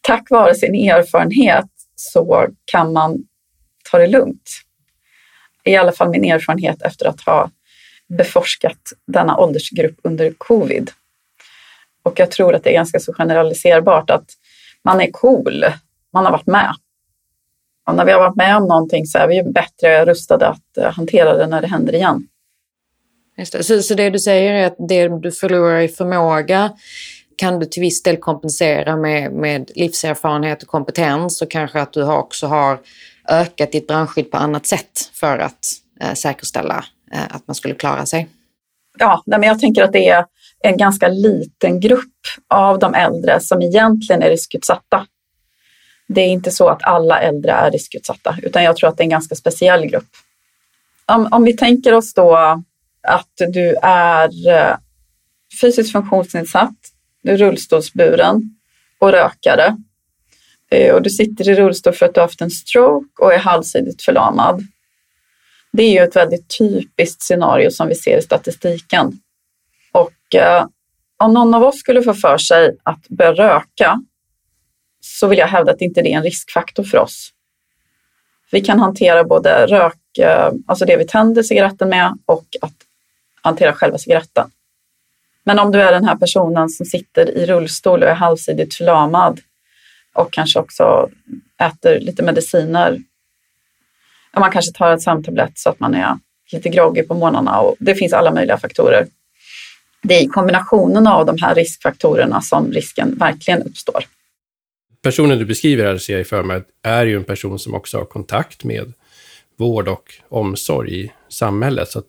tack 0.00 0.30
vare 0.30 0.54
sin 0.54 0.74
erfarenhet 0.74 1.66
så 1.94 2.48
kan 2.64 2.92
man 2.92 3.18
ta 3.90 3.98
det 3.98 4.06
lugnt. 4.06 4.50
I 5.64 5.76
alla 5.76 5.92
fall 5.92 6.10
min 6.10 6.24
erfarenhet 6.24 6.82
efter 6.82 7.06
att 7.06 7.20
ha 7.20 7.50
beforskat 8.08 8.92
denna 9.06 9.38
åldersgrupp 9.38 10.00
under 10.02 10.34
covid. 10.38 10.90
Och 12.02 12.20
jag 12.20 12.30
tror 12.30 12.54
att 12.54 12.64
det 12.64 12.70
är 12.70 12.74
ganska 12.74 13.00
så 13.00 13.12
generaliserbart 13.12 14.10
att 14.10 14.30
man 14.84 15.00
är 15.00 15.10
cool, 15.10 15.64
man 16.12 16.24
har 16.24 16.32
varit 16.32 16.46
med. 16.46 16.74
Och 17.88 17.94
när 17.94 18.04
vi 18.04 18.12
har 18.12 18.20
varit 18.20 18.36
med 18.36 18.56
om 18.56 18.68
någonting 18.68 19.06
så 19.06 19.18
är 19.18 19.28
vi 19.28 19.42
bättre 19.42 20.04
rustade 20.04 20.48
att 20.48 20.76
eh, 20.78 20.92
hantera 20.92 21.36
det 21.36 21.46
när 21.46 21.60
det 21.60 21.66
händer 21.66 21.94
igen. 21.94 22.26
Just 23.38 23.52
det. 23.52 23.62
Så, 23.62 23.82
så 23.82 23.94
det 23.94 24.10
du 24.10 24.18
säger 24.18 24.52
är 24.52 24.66
att 24.66 24.76
det 24.88 25.08
du 25.08 25.32
förlorar 25.32 25.80
i 25.80 25.88
förmåga 25.88 26.70
kan 27.36 27.58
du 27.58 27.66
till 27.66 27.80
viss 27.80 28.02
del 28.02 28.16
kompensera 28.16 28.96
med, 28.96 29.32
med 29.32 29.70
livserfarenhet 29.74 30.62
och 30.62 30.68
kompetens 30.68 31.42
och 31.42 31.50
kanske 31.50 31.80
att 31.80 31.92
du 31.92 32.04
också 32.04 32.46
har 32.46 32.80
ökat 33.28 33.72
ditt 33.72 33.86
brandskydd 33.86 34.30
på 34.30 34.36
annat 34.36 34.66
sätt 34.66 35.10
för 35.12 35.38
att 35.38 35.66
eh, 36.00 36.12
säkerställa 36.12 36.84
eh, 37.12 37.36
att 37.36 37.46
man 37.46 37.54
skulle 37.54 37.74
klara 37.74 38.06
sig? 38.06 38.28
Ja, 38.98 39.22
men 39.26 39.42
jag 39.42 39.60
tänker 39.60 39.82
att 39.82 39.92
det 39.92 40.08
är 40.08 40.24
en 40.60 40.76
ganska 40.76 41.08
liten 41.08 41.80
grupp 41.80 42.02
av 42.54 42.78
de 42.78 42.94
äldre 42.94 43.40
som 43.40 43.62
egentligen 43.62 44.22
är 44.22 44.30
riskutsatta. 44.30 45.06
Det 46.08 46.20
är 46.20 46.28
inte 46.28 46.50
så 46.50 46.68
att 46.68 46.82
alla 46.82 47.20
äldre 47.20 47.52
är 47.52 47.70
riskutsatta, 47.70 48.36
utan 48.42 48.64
jag 48.64 48.76
tror 48.76 48.88
att 48.88 48.96
det 48.96 49.00
är 49.00 49.04
en 49.04 49.10
ganska 49.10 49.34
speciell 49.34 49.86
grupp. 49.86 50.08
Om, 51.06 51.28
om 51.30 51.44
vi 51.44 51.56
tänker 51.56 51.94
oss 51.94 52.14
då 52.14 52.36
att 53.02 53.52
du 53.52 53.76
är 53.82 54.48
eh, 54.48 54.76
fysiskt 55.60 55.92
funktionsnedsatt, 55.92 56.76
du 57.22 57.32
är 57.32 57.36
rullstolsburen 57.36 58.56
och 58.98 59.12
rökare 59.12 59.76
eh, 60.70 60.94
och 60.94 61.02
du 61.02 61.10
sitter 61.10 61.48
i 61.48 61.54
rullstol 61.54 61.92
för 61.92 62.06
att 62.06 62.14
du 62.14 62.20
har 62.20 62.26
haft 62.26 62.40
en 62.40 62.50
stroke 62.50 63.22
och 63.22 63.34
är 63.34 63.38
halvsidigt 63.38 64.02
förlamad. 64.02 64.62
Det 65.72 65.82
är 65.82 65.92
ju 65.92 65.98
ett 65.98 66.16
väldigt 66.16 66.58
typiskt 66.58 67.22
scenario 67.22 67.70
som 67.70 67.88
vi 67.88 67.94
ser 67.94 68.18
i 68.18 68.22
statistiken. 68.22 69.12
Och 69.92 70.34
eh, 70.34 70.66
om 71.16 71.34
någon 71.34 71.54
av 71.54 71.62
oss 71.62 71.78
skulle 71.78 72.02
få 72.02 72.14
för 72.14 72.38
sig 72.38 72.76
att 72.82 73.08
börja 73.08 73.32
röka 73.32 74.02
så 75.00 75.26
vill 75.26 75.38
jag 75.38 75.46
hävda 75.46 75.72
att 75.72 75.80
inte 75.80 76.02
det 76.02 76.12
är 76.12 76.16
en 76.16 76.22
riskfaktor 76.22 76.84
för 76.84 76.98
oss. 76.98 77.30
Vi 78.50 78.60
kan 78.60 78.80
hantera 78.80 79.24
både 79.24 79.66
rök, 79.66 80.18
eh, 80.18 80.52
alltså 80.66 80.84
det 80.84 80.96
vi 80.96 81.06
tänder 81.06 81.42
cigaretten 81.42 81.88
med 81.88 82.18
och 82.26 82.46
att 82.60 82.74
hantera 83.42 83.72
själva 83.72 83.98
cigaretten. 83.98 84.50
Men 85.44 85.58
om 85.58 85.72
du 85.72 85.82
är 85.82 85.92
den 85.92 86.04
här 86.04 86.16
personen 86.16 86.68
som 86.68 86.86
sitter 86.86 87.30
i 87.30 87.46
rullstol 87.46 88.02
och 88.02 88.08
är 88.08 88.14
halvsidigt 88.14 88.74
förlamad 88.74 89.40
och 90.14 90.32
kanske 90.32 90.58
också 90.58 91.10
äter 91.62 92.00
lite 92.00 92.22
mediciner. 92.22 93.02
Man 94.38 94.52
kanske 94.52 94.72
tar 94.72 94.90
en 94.90 95.00
sömntablett 95.00 95.58
så 95.58 95.70
att 95.70 95.80
man 95.80 95.94
är 95.94 96.18
lite 96.52 96.68
groggy 96.68 97.02
på 97.02 97.14
morgnarna 97.14 97.60
och 97.60 97.76
det 97.78 97.94
finns 97.94 98.12
alla 98.12 98.30
möjliga 98.30 98.58
faktorer. 98.58 99.06
Det 100.02 100.14
är 100.14 100.22
i 100.22 100.26
kombinationen 100.26 101.06
av 101.06 101.26
de 101.26 101.38
här 101.42 101.54
riskfaktorerna 101.54 102.40
som 102.40 102.72
risken 102.72 103.18
verkligen 103.18 103.62
uppstår. 103.62 104.04
Personen 105.02 105.38
du 105.38 105.44
beskriver 105.44 105.84
här, 105.84 105.98
ser 105.98 106.16
jag 106.16 106.26
för 106.26 106.42
mig, 106.42 106.62
är 106.82 107.06
ju 107.06 107.16
en 107.16 107.24
person 107.24 107.58
som 107.58 107.74
också 107.74 107.98
har 107.98 108.04
kontakt 108.04 108.64
med 108.64 108.92
vård 109.56 109.88
och 109.88 110.14
omsorg 110.28 111.00
i 111.00 111.12
samhället. 111.28 111.88
Så 111.88 111.98
att 111.98 112.04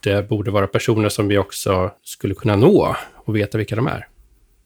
det 0.00 0.28
borde 0.28 0.50
vara 0.50 0.66
personer 0.66 1.08
som 1.08 1.28
vi 1.28 1.38
också 1.38 1.90
skulle 2.02 2.34
kunna 2.34 2.56
nå 2.56 2.96
och 3.14 3.36
veta 3.36 3.58
vilka 3.58 3.76
de 3.76 3.86
är. 3.86 4.08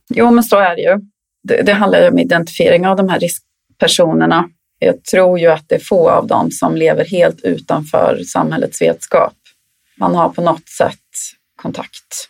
Jo, 0.09 0.30
men 0.30 0.44
så 0.44 0.56
är 0.56 0.76
det 0.76 0.82
ju. 0.82 1.00
Det, 1.42 1.62
det 1.62 1.73
handlar 1.73 2.02
ju 2.02 2.09
om 2.09 2.18
identifiering 2.18 2.87
av 2.87 2.97
de 2.97 3.09
här 3.09 3.20
riskpersonerna. 3.20 4.50
Jag 4.78 5.04
tror 5.04 5.38
ju 5.38 5.47
att 5.47 5.68
det 5.68 5.75
är 5.75 5.80
få 5.80 6.11
av 6.11 6.26
dem 6.26 6.50
som 6.50 6.76
lever 6.76 7.04
helt 7.04 7.40
utanför 7.40 8.20
samhällets 8.26 8.82
vetskap. 8.82 9.35
Man 9.97 10.14
har 10.14 10.28
på 10.28 10.42
något 10.42 10.68
sätt 10.68 10.99
kontakt, 11.56 12.28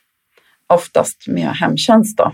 oftast 0.67 1.27
med 1.27 1.49
hemtjänst. 1.49 2.19
Då. 2.19 2.33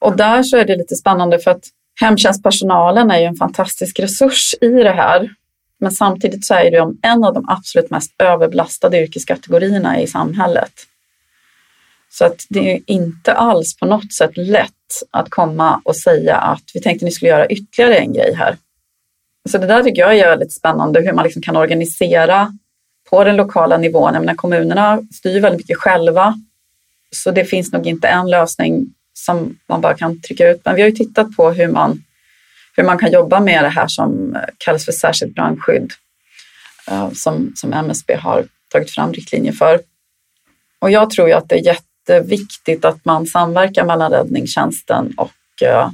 Och 0.00 0.16
där 0.16 0.42
så 0.42 0.56
är 0.56 0.64
det 0.64 0.76
lite 0.76 0.96
spännande 0.96 1.38
för 1.38 1.50
att 1.50 1.64
hemtjänstpersonalen 2.00 3.10
är 3.10 3.18
ju 3.18 3.24
en 3.24 3.36
fantastisk 3.36 4.00
resurs 4.00 4.54
i 4.60 4.68
det 4.68 4.92
här. 4.92 5.30
Men 5.80 5.90
samtidigt 5.90 6.44
så 6.44 6.54
är 6.54 6.70
det 6.70 6.94
en 7.02 7.24
av 7.24 7.34
de 7.34 7.48
absolut 7.48 7.90
mest 7.90 8.14
överbelastade 8.18 9.02
yrkeskategorierna 9.02 10.00
i 10.00 10.06
samhället. 10.06 10.72
Så 12.10 12.24
att 12.24 12.46
det 12.48 12.72
är 12.72 12.80
inte 12.86 13.32
alls 13.32 13.76
på 13.76 13.86
något 13.86 14.12
sätt 14.12 14.36
lätt 14.36 14.70
att 15.10 15.30
komma 15.30 15.80
och 15.84 15.96
säga 15.96 16.36
att 16.36 16.62
vi 16.74 16.80
tänkte 16.80 17.04
ni 17.04 17.10
skulle 17.10 17.30
göra 17.30 17.46
ytterligare 17.46 17.96
en 17.96 18.12
grej 18.12 18.34
här. 18.34 18.56
Så 19.48 19.58
det 19.58 19.66
där 19.66 19.82
tycker 19.82 20.02
jag 20.02 20.18
är 20.18 20.28
väldigt 20.28 20.52
spännande, 20.52 21.00
hur 21.00 21.12
man 21.12 21.24
liksom 21.24 21.42
kan 21.42 21.56
organisera 21.56 22.58
på 23.10 23.24
den 23.24 23.36
lokala 23.36 23.76
nivån. 23.76 24.14
Jag 24.14 24.20
menar, 24.20 24.34
kommunerna 24.34 25.02
styr 25.12 25.40
väldigt 25.40 25.60
mycket 25.60 25.76
själva, 25.76 26.34
så 27.10 27.30
det 27.30 27.44
finns 27.44 27.72
nog 27.72 27.86
inte 27.86 28.08
en 28.08 28.30
lösning 28.30 28.94
som 29.24 29.58
man 29.68 29.80
bara 29.80 29.96
kan 29.96 30.20
trycka 30.20 30.50
ut. 30.50 30.60
Men 30.64 30.74
vi 30.74 30.82
har 30.82 30.88
ju 30.88 30.96
tittat 30.96 31.36
på 31.36 31.50
hur 31.50 31.68
man 31.68 32.02
hur 32.76 32.84
man 32.84 32.98
kan 32.98 33.12
jobba 33.12 33.40
med 33.40 33.64
det 33.64 33.68
här 33.68 33.86
som 33.88 34.36
kallas 34.58 34.84
för 34.84 34.92
särskilt 34.92 35.34
brandskydd 35.34 35.92
eh, 36.88 37.10
som, 37.12 37.52
som 37.56 37.72
MSB 37.72 38.14
har 38.14 38.44
tagit 38.68 38.90
fram 38.90 39.12
riktlinjer 39.12 39.52
för. 39.52 39.80
Och 40.78 40.90
jag 40.90 41.10
tror 41.10 41.28
ju 41.28 41.34
att 41.34 41.48
det 41.48 41.54
är 41.54 41.64
jätteviktigt 41.64 42.84
att 42.84 43.04
man 43.04 43.26
samverkar 43.26 43.84
mellan 43.84 44.12
räddningstjänsten 44.12 45.14
och 45.16 45.62
eh, 45.62 45.90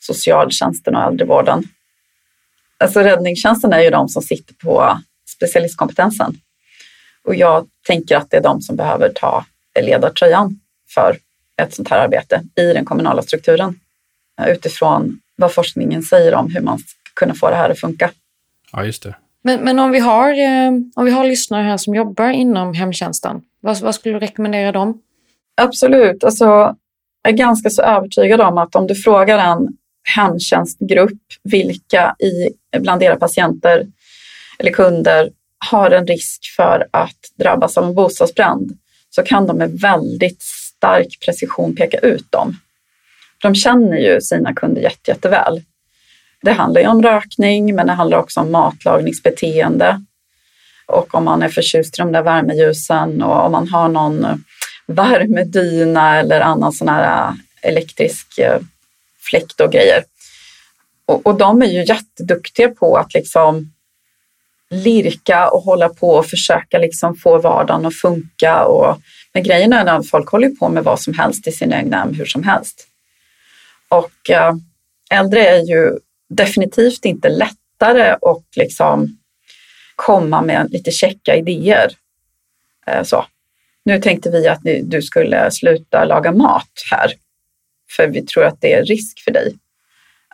socialtjänsten 0.00 0.96
och 0.96 1.02
äldrevården. 1.02 1.64
Alltså 2.78 3.00
räddningstjänsten 3.00 3.72
är 3.72 3.80
ju 3.80 3.90
de 3.90 4.08
som 4.08 4.22
sitter 4.22 4.54
på 4.54 5.00
specialistkompetensen 5.36 6.36
och 7.24 7.34
jag 7.34 7.66
tänker 7.86 8.16
att 8.16 8.30
det 8.30 8.36
är 8.36 8.42
de 8.42 8.60
som 8.60 8.76
behöver 8.76 9.08
ta 9.08 9.44
ledartröjan 9.80 10.60
för 10.94 11.16
ett 11.62 11.74
sånt 11.74 11.88
här 11.88 11.98
arbete 11.98 12.42
i 12.56 12.72
den 12.72 12.84
kommunala 12.84 13.22
strukturen 13.22 13.80
eh, 14.40 14.48
utifrån 14.48 15.20
vad 15.36 15.52
forskningen 15.52 16.02
säger 16.02 16.34
om 16.34 16.50
hur 16.50 16.60
man 16.60 16.78
ska 16.78 16.88
kunna 17.14 17.34
få 17.34 17.50
det 17.50 17.56
här 17.56 17.70
att 17.70 17.80
funka. 17.80 18.10
Ja, 18.72 18.84
just 18.84 19.02
det. 19.02 19.14
Men, 19.42 19.60
men 19.60 19.78
om, 19.78 19.90
vi 19.90 19.98
har, 19.98 20.30
eh, 20.30 20.70
om 20.94 21.04
vi 21.04 21.10
har 21.10 21.24
lyssnare 21.24 21.62
här 21.62 21.76
som 21.76 21.94
jobbar 21.94 22.28
inom 22.28 22.74
hemtjänsten, 22.74 23.42
vad, 23.60 23.80
vad 23.80 23.94
skulle 23.94 24.14
du 24.14 24.18
rekommendera 24.18 24.72
dem? 24.72 25.02
Absolut. 25.56 26.24
Alltså, 26.24 26.44
jag 27.22 27.32
är 27.32 27.36
ganska 27.36 27.70
så 27.70 27.82
övertygad 27.82 28.40
om 28.40 28.58
att 28.58 28.74
om 28.74 28.86
du 28.86 28.94
frågar 28.94 29.38
en 29.38 29.68
hemtjänstgrupp 30.16 31.22
vilka 31.42 32.16
i, 32.18 32.48
bland 32.78 33.02
era 33.02 33.16
patienter 33.16 33.86
eller 34.58 34.72
kunder 34.72 35.30
har 35.70 35.90
en 35.90 36.06
risk 36.06 36.54
för 36.56 36.88
att 36.90 37.18
drabbas 37.38 37.78
av 37.78 37.84
en 37.84 37.94
bostadsbrand 37.94 38.78
så 39.10 39.22
kan 39.22 39.46
de 39.46 39.58
med 39.58 39.80
väldigt 39.80 40.42
stark 40.80 41.20
precision 41.24 41.76
peka 41.76 41.98
ut 41.98 42.32
dem. 42.32 42.56
De 43.42 43.54
känner 43.54 43.96
ju 43.96 44.20
sina 44.20 44.54
kunder 44.54 44.82
jätte, 44.82 45.10
jätteväl. 45.10 45.62
Det 46.42 46.52
handlar 46.52 46.80
ju 46.80 46.86
om 46.86 47.02
rökning, 47.02 47.74
men 47.74 47.86
det 47.86 47.92
handlar 47.92 48.18
också 48.18 48.40
om 48.40 48.52
matlagningsbeteende. 48.52 50.04
Och 50.86 51.14
om 51.14 51.24
man 51.24 51.42
är 51.42 51.48
förtjust 51.48 51.98
i 51.98 52.02
de 52.02 52.12
där 52.12 52.22
värmeljusen 52.22 53.22
och 53.22 53.44
om 53.46 53.52
man 53.52 53.68
har 53.68 53.88
någon 53.88 54.44
värmedyna 54.86 56.18
eller 56.18 56.40
annan 56.40 56.72
sån 56.72 56.88
här 56.88 57.28
äh, 57.28 57.34
elektrisk 57.62 58.38
äh, 58.38 58.58
fläkt 59.30 59.60
och 59.60 59.72
grejer. 59.72 60.04
Och, 61.06 61.26
och 61.26 61.38
de 61.38 61.62
är 61.62 61.66
ju 61.66 61.84
jätteduktiga 61.84 62.68
på 62.68 62.96
att 62.96 63.14
liksom 63.14 63.72
lirka 64.70 65.50
och 65.50 65.62
hålla 65.62 65.88
på 65.88 66.10
och 66.10 66.26
försöka 66.26 66.78
liksom 66.78 67.16
få 67.16 67.38
vardagen 67.38 67.86
att 67.86 67.94
funka. 67.94 68.64
Och, 68.64 69.00
men 69.34 69.42
grejen 69.42 69.72
är 69.72 69.86
att 69.86 70.08
folk 70.08 70.28
håller 70.28 70.48
på 70.48 70.68
med 70.68 70.84
vad 70.84 71.00
som 71.00 71.14
helst 71.14 71.46
i 71.46 71.52
sin 71.52 71.72
egna 71.72 71.96
hem 71.96 72.14
hur 72.14 72.24
som 72.24 72.42
helst. 72.42 72.86
Och 73.88 74.30
eh, 74.30 74.54
äldre 75.10 75.46
är 75.46 75.58
ju 75.58 75.98
definitivt 76.28 77.04
inte 77.04 77.28
lättare 77.28 78.10
att 78.10 78.56
liksom 78.56 79.18
komma 79.96 80.42
med 80.42 80.70
lite 80.70 80.90
checka 80.90 81.36
idéer. 81.36 81.92
Eh, 82.86 83.02
så. 83.02 83.26
Nu 83.84 84.00
tänkte 84.00 84.30
vi 84.30 84.48
att 84.48 84.64
ni, 84.64 84.82
du 84.82 85.02
skulle 85.02 85.50
sluta 85.50 86.04
laga 86.04 86.32
mat 86.32 86.70
här, 86.90 87.12
för 87.96 88.06
vi 88.06 88.26
tror 88.26 88.44
att 88.44 88.60
det 88.60 88.72
är 88.72 88.84
risk 88.84 89.24
för 89.24 89.30
dig. 89.30 89.56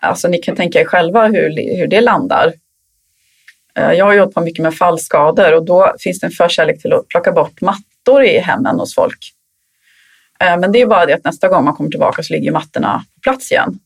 Alltså 0.00 0.28
ni 0.28 0.38
kan 0.38 0.56
tänka 0.56 0.80
er 0.80 0.84
själva 0.84 1.26
hur, 1.26 1.76
hur 1.76 1.86
det 1.86 2.00
landar. 2.00 2.52
Eh, 3.74 3.92
jag 3.92 4.04
har 4.04 4.14
jobbat 4.14 4.34
på 4.34 4.40
mycket 4.40 4.62
med 4.62 4.74
fallskador 4.74 5.54
och 5.54 5.64
då 5.64 5.94
finns 5.98 6.20
det 6.20 6.26
en 6.26 6.30
förkärlek 6.30 6.82
till 6.82 6.92
att 6.92 7.08
plocka 7.08 7.32
bort 7.32 7.60
mattor 7.60 7.95
i 8.24 8.38
hemmen 8.38 8.78
hos 8.78 8.94
folk. 8.94 9.32
Eh, 10.40 10.58
men 10.58 10.72
det 10.72 10.82
är 10.82 10.86
bara 10.86 11.06
det 11.06 11.12
att 11.12 11.24
nästa 11.24 11.48
gång 11.48 11.64
man 11.64 11.74
kommer 11.74 11.90
tillbaka 11.90 12.22
så 12.22 12.32
ligger 12.32 12.52
mattorna 12.52 13.04
på 13.14 13.20
plats 13.20 13.52
igen. 13.52 13.78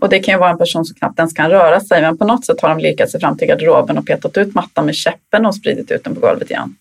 Och 0.00 0.08
det 0.08 0.20
kan 0.20 0.34
ju 0.34 0.38
vara 0.38 0.50
en 0.50 0.58
person 0.58 0.84
som 0.84 0.96
knappt 0.96 1.18
ens 1.18 1.32
kan 1.32 1.50
röra 1.50 1.80
sig, 1.80 2.02
men 2.02 2.18
på 2.18 2.24
något 2.24 2.46
sätt 2.46 2.60
har 2.60 2.68
de 2.68 2.78
lirkat 2.78 3.10
sig 3.10 3.20
fram 3.20 3.38
till 3.38 3.48
garderoben 3.48 3.98
och 3.98 4.06
petat 4.06 4.36
ut 4.36 4.54
mattan 4.54 4.86
med 4.86 4.94
käppen 4.94 5.46
och 5.46 5.54
spridit 5.54 5.90
ut 5.90 6.04
den 6.04 6.14
på 6.14 6.20
golvet 6.20 6.50
igen. 6.50 6.76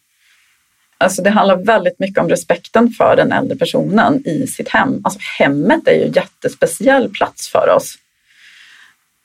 Alltså 0.97 1.21
det 1.21 1.29
handlar 1.29 1.55
väldigt 1.55 1.99
mycket 1.99 2.17
om 2.17 2.29
respekten 2.29 2.89
för 2.89 3.15
den 3.15 3.31
äldre 3.31 3.57
personen 3.57 4.27
i 4.27 4.47
sitt 4.47 4.69
hem. 4.69 5.01
Alltså 5.03 5.19
hemmet 5.39 5.87
är 5.87 5.91
ju 5.91 6.03
en 6.03 6.11
jättespeciell 6.11 7.09
plats 7.09 7.49
för 7.49 7.69
oss. 7.75 7.95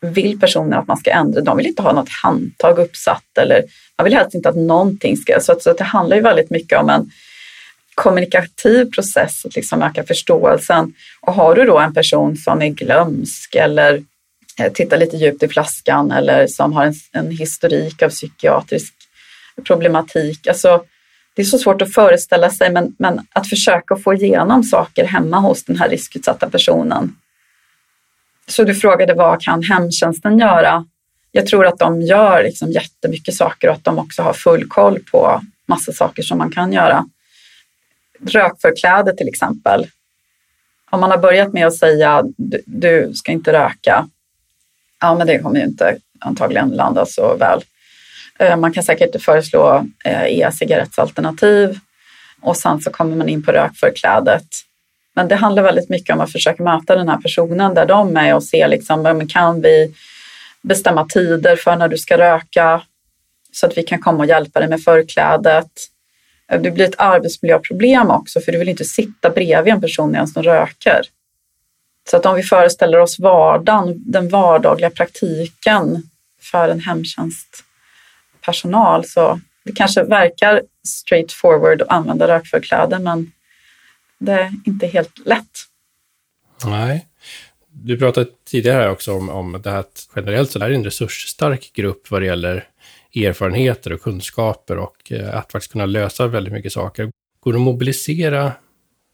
Vill 0.01 0.41
personer 0.41 0.77
att 0.77 0.87
man 0.87 0.97
ska 0.97 1.11
ändra, 1.11 1.41
de 1.41 1.57
vill 1.57 1.67
inte 1.67 1.83
ha 1.83 1.93
något 1.93 2.09
handtag 2.23 2.79
uppsatt 2.79 3.39
eller 3.39 3.65
man 3.99 4.05
vill 4.05 4.15
helst 4.15 4.35
inte 4.35 4.49
att 4.49 4.57
någonting 4.57 5.17
ska, 5.17 5.41
så, 5.41 5.53
att, 5.53 5.63
så 5.63 5.71
att 5.71 5.79
det 5.79 5.85
handlar 5.85 6.17
ju 6.17 6.23
väldigt 6.23 6.51
mycket 6.51 6.79
om 6.79 6.91
en 6.91 7.11
kommunikativ 7.95 8.91
process, 8.91 9.47
att 9.47 9.57
liksom 9.57 9.83
öka 9.83 10.05
förståelsen. 10.05 10.93
Och 11.21 11.35
har 11.35 11.55
du 11.55 11.65
då 11.65 11.79
en 11.79 11.95
person 11.95 12.37
som 12.37 12.63
är 12.63 12.69
glömsk 12.69 13.55
eller 13.55 14.03
eh, 14.61 14.73
tittar 14.73 14.97
lite 14.97 15.17
djupt 15.17 15.43
i 15.43 15.49
flaskan 15.49 16.11
eller 16.11 16.47
som 16.47 16.73
har 16.73 16.85
en, 16.85 16.95
en 17.13 17.31
historik 17.31 18.03
av 18.03 18.09
psykiatrisk 18.09 18.95
problematik, 19.65 20.47
alltså 20.47 20.85
det 21.37 21.43
är 21.43 21.47
så 21.47 21.59
svårt 21.59 21.83
att 21.83 21.95
föreställa 21.95 22.51
sig, 22.51 22.71
men, 22.71 22.95
men 22.99 23.21
att 23.33 23.49
försöka 23.49 23.97
få 23.97 24.15
igenom 24.15 24.63
saker 24.63 25.05
hemma 25.05 25.41
hos 25.41 25.65
den 25.65 25.77
här 25.77 25.89
riskutsatta 25.89 26.51
personen. 26.51 27.17
Så 28.49 28.65
du 28.65 28.75
frågade 28.75 29.15
vad 29.15 29.43
kan 29.43 29.63
hemtjänsten 29.63 30.39
göra? 30.39 30.85
Jag 31.33 31.47
tror 31.47 31.67
att 31.67 31.79
de 31.79 32.03
gör 32.03 32.43
liksom 32.43 32.71
jättemycket 32.71 33.35
saker 33.35 33.69
och 33.69 33.75
att 33.75 33.85
de 33.85 33.99
också 33.99 34.23
har 34.23 34.33
full 34.33 34.69
koll 34.69 34.99
på 35.11 35.43
massa 35.67 35.93
saker 35.93 36.23
som 36.23 36.39
man 36.39 36.53
kan 36.53 36.73
göra. 36.73 37.07
Rökförkläde 38.21 39.17
till 39.17 39.29
exempel. 39.29 39.87
Om 40.91 41.01
man 41.01 41.11
har 41.11 41.19
börjat 41.19 41.53
med 41.53 41.67
att 41.67 41.77
säga 41.77 42.25
du, 42.37 42.63
du 42.67 43.13
ska 43.15 43.33
inte 43.33 43.53
röka, 43.53 44.09
ja 45.01 45.15
men 45.15 45.27
det 45.27 45.39
kommer 45.39 45.61
ju 45.61 45.67
inte 45.67 45.97
antagligen 46.19 46.69
landa 46.69 47.07
så 47.07 47.37
väl. 47.37 47.61
Eh, 48.39 48.57
man 48.57 48.73
kan 48.73 48.83
säkert 48.83 49.23
föreslå 49.23 49.87
eh, 50.05 50.25
e-cigarettsalternativ 50.25 51.79
och 52.41 52.57
sen 52.57 52.81
så 52.81 52.91
kommer 52.91 53.17
man 53.17 53.29
in 53.29 53.43
på 53.43 53.53
rökförklädet. 53.53 54.47
Men 55.17 55.29
det 55.29 55.37
handlar 55.37 55.63
väldigt 55.63 55.89
mycket 55.89 56.15
om 56.15 56.21
att 56.21 56.33
försöka 56.33 56.63
möta 56.63 56.97
den 56.97 57.09
här 57.09 57.17
personen 57.17 57.75
där 57.75 57.87
de 57.87 58.17
är 58.17 58.35
och 58.35 58.45
se 58.45 58.69
liksom, 58.69 59.29
kan 59.29 59.61
vi 59.61 59.95
bestämma 60.63 61.07
tider 61.07 61.57
för 61.57 61.77
när 61.77 61.89
du 61.89 61.99
ska 61.99 62.19
röka 62.19 62.83
så 63.53 63.67
att 63.67 63.79
vi 63.79 63.83
kan 63.83 64.01
komma 64.01 64.19
och 64.19 64.27
hjälpa 64.27 64.61
dig 64.61 64.69
med 64.69 64.83
förklädet. 64.83 65.71
Det 66.49 66.71
blir 66.71 66.85
ett 66.85 66.95
arbetsmiljöproblem 66.99 68.11
också 68.11 68.41
för 68.41 68.53
du 68.53 68.59
vill 68.59 68.69
inte 68.69 68.85
sitta 68.85 69.31
bredvid 69.31 69.73
en 69.73 69.81
person 69.81 70.27
som 70.27 70.43
röker. 70.43 71.01
Så 72.11 72.17
att 72.17 72.27
om 72.27 72.35
vi 72.35 72.43
föreställer 72.43 72.99
oss 72.99 73.19
vardagen, 73.19 73.95
den 73.97 74.29
vardagliga 74.29 74.91
praktiken 74.91 76.03
för 76.41 76.69
en 76.69 76.81
hemtjänstpersonal, 76.81 79.05
så 79.05 79.41
det 79.65 79.73
kanske 79.73 80.03
verkar 80.03 80.63
straight 80.87 81.33
forward 81.33 81.83
att 81.83 81.89
använda 81.89 82.29
rökförkläde 82.29 82.99
men 82.99 83.33
det 84.19 84.33
är 84.33 84.53
inte 84.65 84.87
helt 84.87 85.27
lätt. 85.27 85.59
Nej. 86.65 87.07
Du 87.71 87.99
pratade 87.99 88.31
tidigare 88.45 88.91
också 88.91 89.13
om, 89.13 89.29
om 89.29 89.61
det 89.63 89.71
här 89.71 89.79
att 89.79 90.09
generellt 90.17 90.51
så 90.51 90.59
är 90.59 90.69
det 90.69 90.75
en 90.75 90.85
resursstark 90.85 91.71
grupp 91.75 92.11
vad 92.11 92.23
det 92.23 92.27
gäller 92.27 92.69
erfarenheter 93.15 93.93
och 93.93 94.01
kunskaper 94.01 94.77
och 94.77 95.13
eh, 95.13 95.37
att 95.37 95.53
faktiskt 95.53 95.73
kunna 95.73 95.87
lösa 95.87 96.27
väldigt 96.27 96.53
mycket 96.53 96.73
saker. 96.73 97.11
Går 97.41 97.53
det 97.53 97.59
att 97.59 97.63
mobilisera 97.63 98.53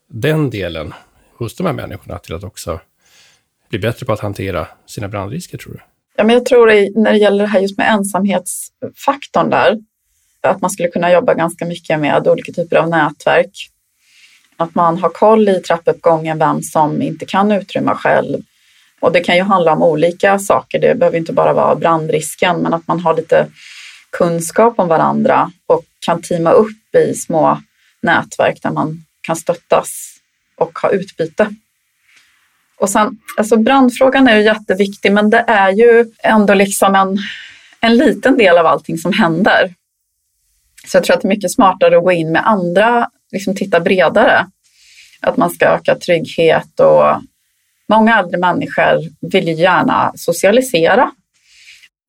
den 0.08 0.50
delen 0.50 0.94
hos 1.36 1.56
de 1.56 1.66
här 1.66 1.72
människorna 1.72 2.18
till 2.18 2.34
att 2.34 2.44
också 2.44 2.80
bli 3.68 3.78
bättre 3.78 4.06
på 4.06 4.12
att 4.12 4.20
hantera 4.20 4.68
sina 4.86 5.08
brandrisker, 5.08 5.58
tror 5.58 5.72
du? 5.72 5.80
Ja, 6.16 6.24
men 6.24 6.34
jag 6.34 6.46
tror 6.46 6.66
när 7.02 7.12
det 7.12 7.18
gäller 7.18 7.44
det 7.44 7.50
här 7.50 7.60
just 7.60 7.78
med 7.78 7.90
ensamhetsfaktorn 7.90 9.50
där, 9.50 9.78
att 10.40 10.60
man 10.60 10.70
skulle 10.70 10.88
kunna 10.88 11.12
jobba 11.12 11.34
ganska 11.34 11.64
mycket 11.64 12.00
med 12.00 12.28
olika 12.28 12.52
typer 12.52 12.76
av 12.76 12.88
nätverk. 12.88 13.71
Att 14.56 14.74
man 14.74 14.98
har 14.98 15.08
koll 15.08 15.48
i 15.48 15.60
trappuppgången 15.60 16.38
vem 16.38 16.62
som 16.62 17.02
inte 17.02 17.26
kan 17.26 17.52
utrymma 17.52 17.94
själv. 17.96 18.38
Och 19.00 19.12
det 19.12 19.20
kan 19.20 19.36
ju 19.36 19.42
handla 19.42 19.72
om 19.72 19.82
olika 19.82 20.38
saker. 20.38 20.78
Det 20.78 20.94
behöver 20.94 21.18
inte 21.18 21.32
bara 21.32 21.52
vara 21.52 21.74
brandrisken, 21.74 22.56
men 22.58 22.74
att 22.74 22.88
man 22.88 23.00
har 23.00 23.16
lite 23.16 23.46
kunskap 24.10 24.78
om 24.78 24.88
varandra 24.88 25.50
och 25.66 25.84
kan 26.06 26.22
teama 26.22 26.50
upp 26.50 26.94
i 26.94 27.14
små 27.14 27.60
nätverk 28.02 28.62
där 28.62 28.70
man 28.70 29.04
kan 29.20 29.36
stöttas 29.36 30.16
och 30.56 30.78
ha 30.78 30.90
utbyte. 30.90 31.54
Och 32.78 32.90
sen, 32.90 33.18
alltså 33.36 33.56
brandfrågan 33.56 34.28
är 34.28 34.36
ju 34.36 34.42
jätteviktig, 34.42 35.12
men 35.12 35.30
det 35.30 35.44
är 35.46 35.70
ju 35.70 36.06
ändå 36.22 36.54
liksom 36.54 36.94
en, 36.94 37.18
en 37.80 37.96
liten 37.96 38.38
del 38.38 38.58
av 38.58 38.66
allting 38.66 38.98
som 38.98 39.12
händer. 39.12 39.74
Så 40.86 40.96
jag 40.96 41.04
tror 41.04 41.16
att 41.16 41.22
det 41.22 41.26
är 41.26 41.34
mycket 41.34 41.52
smartare 41.52 41.96
att 41.96 42.04
gå 42.04 42.12
in 42.12 42.32
med 42.32 42.46
andra, 42.46 43.10
liksom 43.32 43.54
titta 43.56 43.80
bredare. 43.80 44.46
Att 45.20 45.36
man 45.36 45.50
ska 45.50 45.66
öka 45.66 45.94
trygghet 45.94 46.80
och 46.80 47.22
många 47.88 48.18
äldre 48.18 48.38
människor 48.38 48.98
vill 49.20 49.48
ju 49.48 49.54
gärna 49.54 50.12
socialisera. 50.14 51.10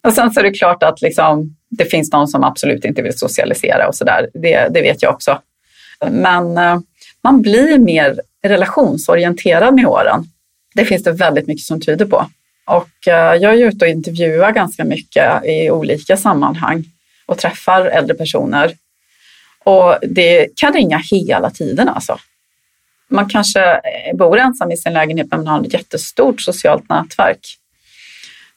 Och 0.07 0.13
sen 0.13 0.33
så 0.33 0.39
är 0.39 0.43
det 0.43 0.51
klart 0.53 0.83
att 0.83 1.01
liksom, 1.01 1.55
det 1.69 1.85
finns 1.85 2.09
de 2.09 2.27
som 2.27 2.43
absolut 2.43 2.85
inte 2.85 3.01
vill 3.01 3.17
socialisera 3.17 3.87
och 3.87 3.95
sådär. 3.95 4.29
Det, 4.33 4.67
det 4.73 4.81
vet 4.81 5.01
jag 5.01 5.13
också. 5.13 5.39
Men 6.11 6.57
eh, 6.57 6.79
man 7.23 7.41
blir 7.41 7.77
mer 7.77 8.21
relationsorienterad 8.43 9.75
med 9.75 9.85
åren. 9.85 10.23
Det 10.75 10.85
finns 10.85 11.03
det 11.03 11.11
väldigt 11.11 11.47
mycket 11.47 11.65
som 11.65 11.81
tyder 11.81 12.05
på. 12.05 12.25
Och 12.65 13.07
eh, 13.07 13.35
jag 13.35 13.53
är 13.53 13.67
ute 13.67 13.85
och 13.85 13.91
intervjuar 13.91 14.51
ganska 14.51 14.83
mycket 14.83 15.45
i 15.45 15.71
olika 15.71 16.17
sammanhang 16.17 16.83
och 17.25 17.37
träffar 17.37 17.85
äldre 17.85 18.15
personer. 18.15 18.73
Och 19.63 19.97
det 20.01 20.47
kan 20.55 20.73
ringa 20.73 20.97
hela 21.11 21.49
tiden 21.49 21.89
alltså. 21.89 22.17
Man 23.07 23.29
kanske 23.29 23.61
eh, 23.63 24.15
bor 24.15 24.37
ensam 24.37 24.71
i 24.71 24.77
sin 24.77 24.93
lägenhet 24.93 25.27
men 25.31 25.43
man 25.43 25.47
har 25.47 25.67
ett 25.67 25.73
jättestort 25.73 26.41
socialt 26.41 26.89
nätverk. 26.89 27.57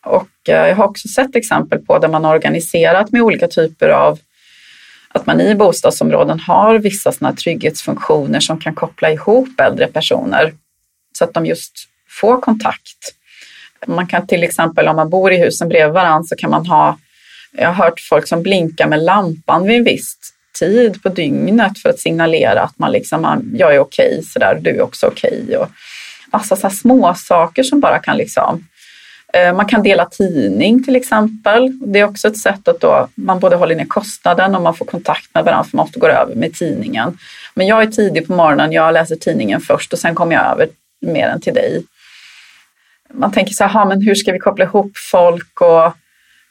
Och 0.04 0.48
eh, 0.48 0.68
jag 0.68 0.76
har 0.76 0.84
också 0.84 1.08
sett 1.08 1.36
exempel 1.36 1.78
på 1.78 1.98
där 1.98 2.08
man 2.08 2.24
har 2.24 2.34
organiserat 2.34 3.12
med 3.12 3.22
olika 3.22 3.48
typer 3.48 3.88
av 3.88 4.18
att 5.08 5.26
man 5.26 5.40
i 5.40 5.54
bostadsområden 5.54 6.40
har 6.40 6.78
vissa 6.78 7.12
sådana 7.12 7.36
trygghetsfunktioner 7.36 8.40
som 8.40 8.60
kan 8.60 8.74
koppla 8.74 9.10
ihop 9.10 9.60
äldre 9.60 9.86
personer 9.86 10.54
så 11.18 11.24
att 11.24 11.34
de 11.34 11.46
just 11.46 11.72
får 12.20 12.40
kontakt. 12.40 13.14
Man 13.86 14.06
kan 14.06 14.26
till 14.26 14.42
exempel 14.42 14.88
om 14.88 14.96
man 14.96 15.10
bor 15.10 15.32
i 15.32 15.38
husen 15.38 15.68
bredvid 15.68 15.94
varandra 15.94 16.26
så 16.26 16.36
kan 16.36 16.50
man 16.50 16.66
ha, 16.66 16.98
jag 17.52 17.68
har 17.68 17.84
hört 17.84 18.00
folk 18.00 18.28
som 18.28 18.42
blinkar 18.42 18.88
med 18.88 19.02
lampan 19.02 19.66
vid 19.66 19.76
en 19.76 19.84
viss 19.84 20.16
tid 20.58 21.02
på 21.02 21.08
dygnet 21.08 21.78
för 21.78 21.88
att 21.88 21.98
signalera 21.98 22.62
att 22.62 22.78
man 22.78 22.92
liksom, 22.92 23.24
ah, 23.24 23.38
jag 23.54 23.74
är 23.74 23.78
okej 23.78 24.22
sådär, 24.24 24.58
du 24.62 24.70
är 24.70 24.82
också 24.82 25.06
okej. 25.06 25.56
Och 25.56 25.68
massa 26.32 26.56
så 26.56 26.70
små 26.70 27.14
saker 27.14 27.62
som 27.62 27.80
bara 27.80 27.98
kan 27.98 28.16
liksom 28.16 28.66
eh, 29.32 29.54
man 29.54 29.66
kan 29.66 29.82
dela 29.82 30.04
tidning 30.04 30.84
till 30.84 30.96
exempel. 30.96 31.78
Det 31.92 31.98
är 31.98 32.04
också 32.04 32.28
ett 32.28 32.38
sätt 32.38 32.68
att 32.68 32.80
då 32.80 33.08
man 33.14 33.40
både 33.40 33.56
håller 33.56 33.74
ner 33.74 33.84
kostnaden 33.84 34.54
och 34.54 34.62
man 34.62 34.74
får 34.74 34.84
kontakt 34.84 35.34
med 35.34 35.44
varandra 35.44 35.64
för 35.64 35.76
man 35.76 35.86
ofta 35.86 36.00
går 36.00 36.10
över 36.10 36.34
med 36.34 36.54
tidningen. 36.54 37.18
Men 37.54 37.66
jag 37.66 37.82
är 37.82 37.86
tidig 37.86 38.26
på 38.26 38.32
morgonen, 38.32 38.72
jag 38.72 38.94
läser 38.94 39.16
tidningen 39.16 39.60
först 39.60 39.92
och 39.92 39.98
sen 39.98 40.14
kommer 40.14 40.34
jag 40.34 40.44
över 40.52 40.68
med 41.00 41.28
den 41.28 41.40
till 41.40 41.54
dig 41.54 41.82
man 43.14 43.32
tänker 43.32 43.54
så 43.54 43.64
här, 43.64 43.84
men 43.84 44.02
hur 44.02 44.14
ska 44.14 44.32
vi 44.32 44.38
koppla 44.38 44.64
ihop 44.64 44.92
folk 45.10 45.60
och 45.60 45.92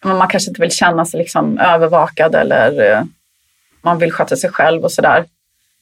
man 0.04 0.28
kanske 0.28 0.50
inte 0.50 0.62
vill 0.62 0.72
känna 0.72 1.06
sig 1.06 1.18
liksom 1.18 1.60
övervakad 1.60 2.36
eller 2.36 2.92
eh, 2.92 3.04
man 3.86 4.00
vill 4.00 4.12
sköta 4.12 4.36
sig 4.36 4.50
själv 4.50 4.84
och 4.84 4.92
sådär. 4.92 5.26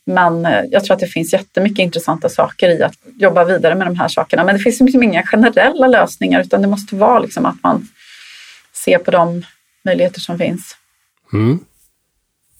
Men 0.06 0.46
eh, 0.46 0.64
jag 0.72 0.84
tror 0.84 0.94
att 0.94 1.00
det 1.00 1.08
finns 1.08 1.34
jättemycket 1.34 1.80
intressanta 1.80 2.30
saker 2.30 2.70
i 2.70 2.84
att 2.84 2.96
jobba 3.20 3.44
vidare 3.44 3.76
med 3.76 3.88
de 3.88 3.96
här 3.96 4.08
sakerna. 4.08 4.44
Men 4.44 4.56
det 4.56 4.62
finns 4.62 4.80
liksom 4.80 5.04
inga 5.04 5.24
generella 5.24 5.88
lösningar 5.88 6.42
utan 6.42 6.62
det 6.62 6.68
måste 6.68 6.96
vara 6.96 7.20
liksom 7.20 7.46
att 7.46 7.64
man 7.64 7.88
ser 8.74 8.98
på 8.98 9.12
de 9.12 9.46
möjligheter 9.86 10.20
som 10.20 10.38
finns. 10.38 10.78
Mm. 11.34 11.60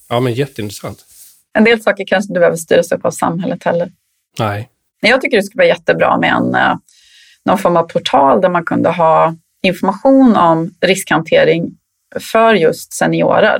Ja, 0.08 0.20
men 0.20 0.34
jätteintressant. 0.34 1.04
En 1.52 1.64
del 1.64 1.82
saker 1.82 2.04
kanske 2.06 2.30
inte 2.30 2.40
behöver 2.40 2.56
styras 2.56 2.92
upp 2.92 3.04
av 3.04 3.10
samhället 3.10 3.64
heller. 3.64 3.92
Nej. 4.38 4.68
Jag 5.00 5.20
tycker 5.20 5.36
det 5.36 5.42
skulle 5.42 5.60
vara 5.60 5.68
jättebra 5.68 6.18
med 6.18 6.32
en 6.32 6.54
eh, 6.54 6.76
någon 7.44 7.58
form 7.58 7.76
av 7.76 7.82
portal 7.82 8.40
där 8.40 8.48
man 8.48 8.64
kunde 8.64 8.88
ha 8.88 9.34
information 9.62 10.36
om 10.36 10.74
riskhantering 10.80 11.78
för 12.20 12.54
just 12.54 12.92
seniorer. 12.92 13.58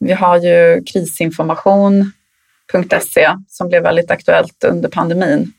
Vi 0.00 0.12
har 0.12 0.36
ju 0.36 0.84
krisinformation.se 0.84 3.36
som 3.48 3.68
blev 3.68 3.82
väldigt 3.82 4.10
aktuellt 4.10 4.64
under 4.64 4.88
pandemin. 4.88 5.52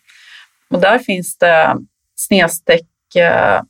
Och 0.70 0.80
där 0.80 1.00
finns 1.00 1.38
det 1.38 1.78
snedstreck 2.16 3.16
eh, 3.16 3.62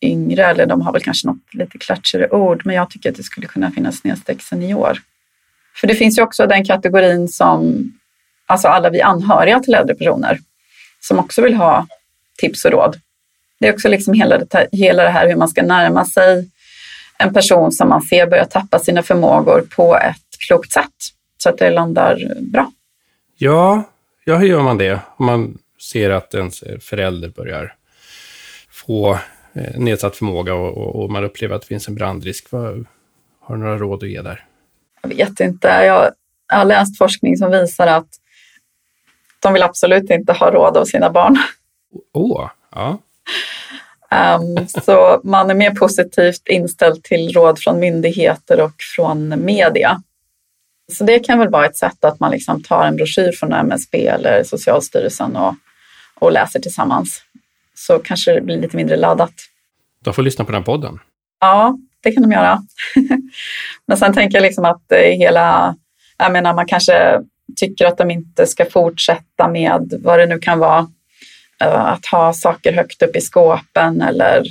yngre, 0.00 0.46
eller 0.46 0.66
de 0.66 0.80
har 0.80 0.92
väl 0.92 1.02
kanske 1.02 1.26
något 1.26 1.54
lite 1.54 1.78
klatschigare 1.78 2.30
ord, 2.30 2.62
men 2.64 2.76
jag 2.76 2.90
tycker 2.90 3.10
att 3.10 3.16
det 3.16 3.22
skulle 3.22 3.46
kunna 3.46 3.70
finnas 3.70 3.96
snedstreck 3.96 4.42
senior. 4.42 4.98
För 5.80 5.86
det 5.86 5.94
finns 5.94 6.18
ju 6.18 6.22
också 6.22 6.46
den 6.46 6.64
kategorin 6.64 7.28
som, 7.28 7.84
alltså 8.46 8.68
alla 8.68 8.90
vi 8.90 9.02
anhöriga 9.02 9.60
till 9.60 9.74
äldre 9.74 9.94
personer, 9.94 10.38
som 11.00 11.18
också 11.18 11.42
vill 11.42 11.54
ha 11.54 11.86
tips 12.38 12.64
och 12.64 12.70
råd 12.70 12.96
Det 13.60 13.68
är 13.68 13.72
också 13.72 13.88
liksom 13.88 14.14
hela 14.14 14.38
det, 14.38 14.68
hela 14.72 15.02
det 15.02 15.10
här 15.10 15.28
hur 15.28 15.36
man 15.36 15.48
ska 15.48 15.62
närma 15.62 16.04
sig 16.04 16.50
en 17.18 17.34
person 17.34 17.72
som 17.72 17.88
man 17.88 18.02
ser 18.02 18.26
börja 18.26 18.44
tappa 18.44 18.78
sina 18.78 19.02
förmågor 19.02 19.66
på 19.76 19.96
ett 19.96 20.38
klokt 20.46 20.72
sätt 20.72 20.92
så 21.38 21.48
att 21.48 21.58
det 21.58 21.70
landar 21.70 22.34
bra. 22.40 22.72
Ja, 23.36 23.82
ja 24.24 24.36
hur 24.36 24.46
gör 24.46 24.62
man 24.62 24.78
det? 24.78 25.00
Om 25.16 25.26
man 25.26 25.58
ser 25.92 26.10
att 26.10 26.34
ens 26.34 26.64
förälder 26.80 27.28
börjar 27.28 27.74
få 28.70 29.18
eh, 29.52 29.78
nedsatt 29.78 30.16
förmåga 30.16 30.54
och, 30.54 30.76
och, 30.76 31.02
och, 31.02 31.10
man 31.10 31.24
upplever 31.24 31.54
att 31.54 31.62
det 31.62 31.68
finns 31.68 31.88
en 31.88 31.94
brandrisk. 31.94 32.46
Vad, 32.50 32.86
har 33.40 33.56
du 33.56 33.62
några 33.62 33.78
råd 33.78 34.02
att 34.02 34.10
ge 34.10 34.22
där? 34.22 34.44
Jag 35.02 35.08
vet 35.08 35.40
inte. 35.40 35.68
Jag 35.68 36.10
har 36.48 36.64
läst 36.64 36.98
forskning 36.98 37.36
som 37.36 37.50
visar 37.50 37.86
att 37.86 38.08
de 39.40 39.52
vill 39.52 39.62
absolut 39.62 40.10
inte 40.10 40.32
ha 40.32 40.50
råd 40.50 40.76
av 40.76 40.84
sina 40.84 41.10
barn. 41.10 41.36
Åh, 42.12 42.42
oh, 42.42 42.50
ja. 42.70 42.98
Um, 44.10 44.68
så 44.68 45.20
man 45.24 45.50
är 45.50 45.54
mer 45.54 45.70
positivt 45.70 46.48
inställd 46.48 47.02
till 47.02 47.32
råd 47.32 47.58
från 47.58 47.80
myndigheter 47.80 48.60
och 48.60 48.74
från 48.96 49.44
media. 49.44 50.02
Så 50.92 51.04
det 51.04 51.18
kan 51.18 51.38
väl 51.38 51.48
vara 51.48 51.66
ett 51.66 51.76
sätt 51.76 52.04
att 52.04 52.20
man 52.20 52.30
liksom 52.30 52.62
tar 52.62 52.86
en 52.86 52.96
broschyr 52.96 53.32
från 53.32 53.52
MSB 53.52 54.06
eller 54.06 54.42
Socialstyrelsen 54.44 55.36
och, 55.36 55.54
och 56.14 56.32
läser 56.32 56.60
tillsammans. 56.60 57.22
Så 57.74 57.98
kanske 57.98 58.32
det 58.32 58.40
blir 58.40 58.60
lite 58.60 58.76
mindre 58.76 58.96
laddat. 58.96 59.32
De 60.04 60.14
får 60.14 60.22
lyssna 60.22 60.44
på 60.44 60.52
den 60.52 60.64
podden. 60.64 60.98
Ja, 61.40 61.78
det 62.02 62.12
kan 62.12 62.22
de 62.22 62.32
göra. 62.32 62.62
Men 63.86 63.96
sen 63.96 64.14
tänker 64.14 64.36
jag 64.38 64.42
liksom 64.42 64.64
att 64.64 64.92
hela, 64.98 65.76
jag 66.18 66.32
menar 66.32 66.54
man 66.54 66.66
kanske 66.66 67.20
tycker 67.56 67.86
att 67.86 67.98
de 67.98 68.10
inte 68.10 68.46
ska 68.46 68.64
fortsätta 68.64 69.48
med 69.48 70.00
vad 70.04 70.18
det 70.18 70.26
nu 70.26 70.38
kan 70.38 70.58
vara, 70.58 70.78
eh, 70.78 70.86
Eh, 71.60 71.84
att 71.84 72.06
ha 72.06 72.32
saker 72.32 72.72
högt 72.72 73.02
upp 73.02 73.16
i 73.16 73.20
skåpen 73.20 74.02
eller 74.02 74.44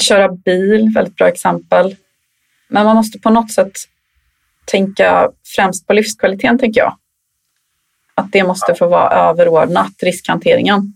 köra 0.00 0.28
bil, 0.28 0.92
väldigt 0.94 1.16
bra 1.16 1.28
exempel. 1.28 1.96
Men 2.68 2.84
man 2.84 2.96
måste 2.96 3.18
på 3.18 3.30
något 3.30 3.52
sätt 3.52 3.72
tänka 4.64 5.30
främst 5.56 5.86
på 5.86 5.92
livskvaliteten, 5.92 6.58
tänker 6.58 6.80
jag. 6.80 6.96
Att 8.14 8.32
det 8.32 8.44
måste 8.44 8.74
få 8.74 8.86
vara 8.86 9.10
överordnat 9.10 9.92
riskhanteringen. 10.02 10.92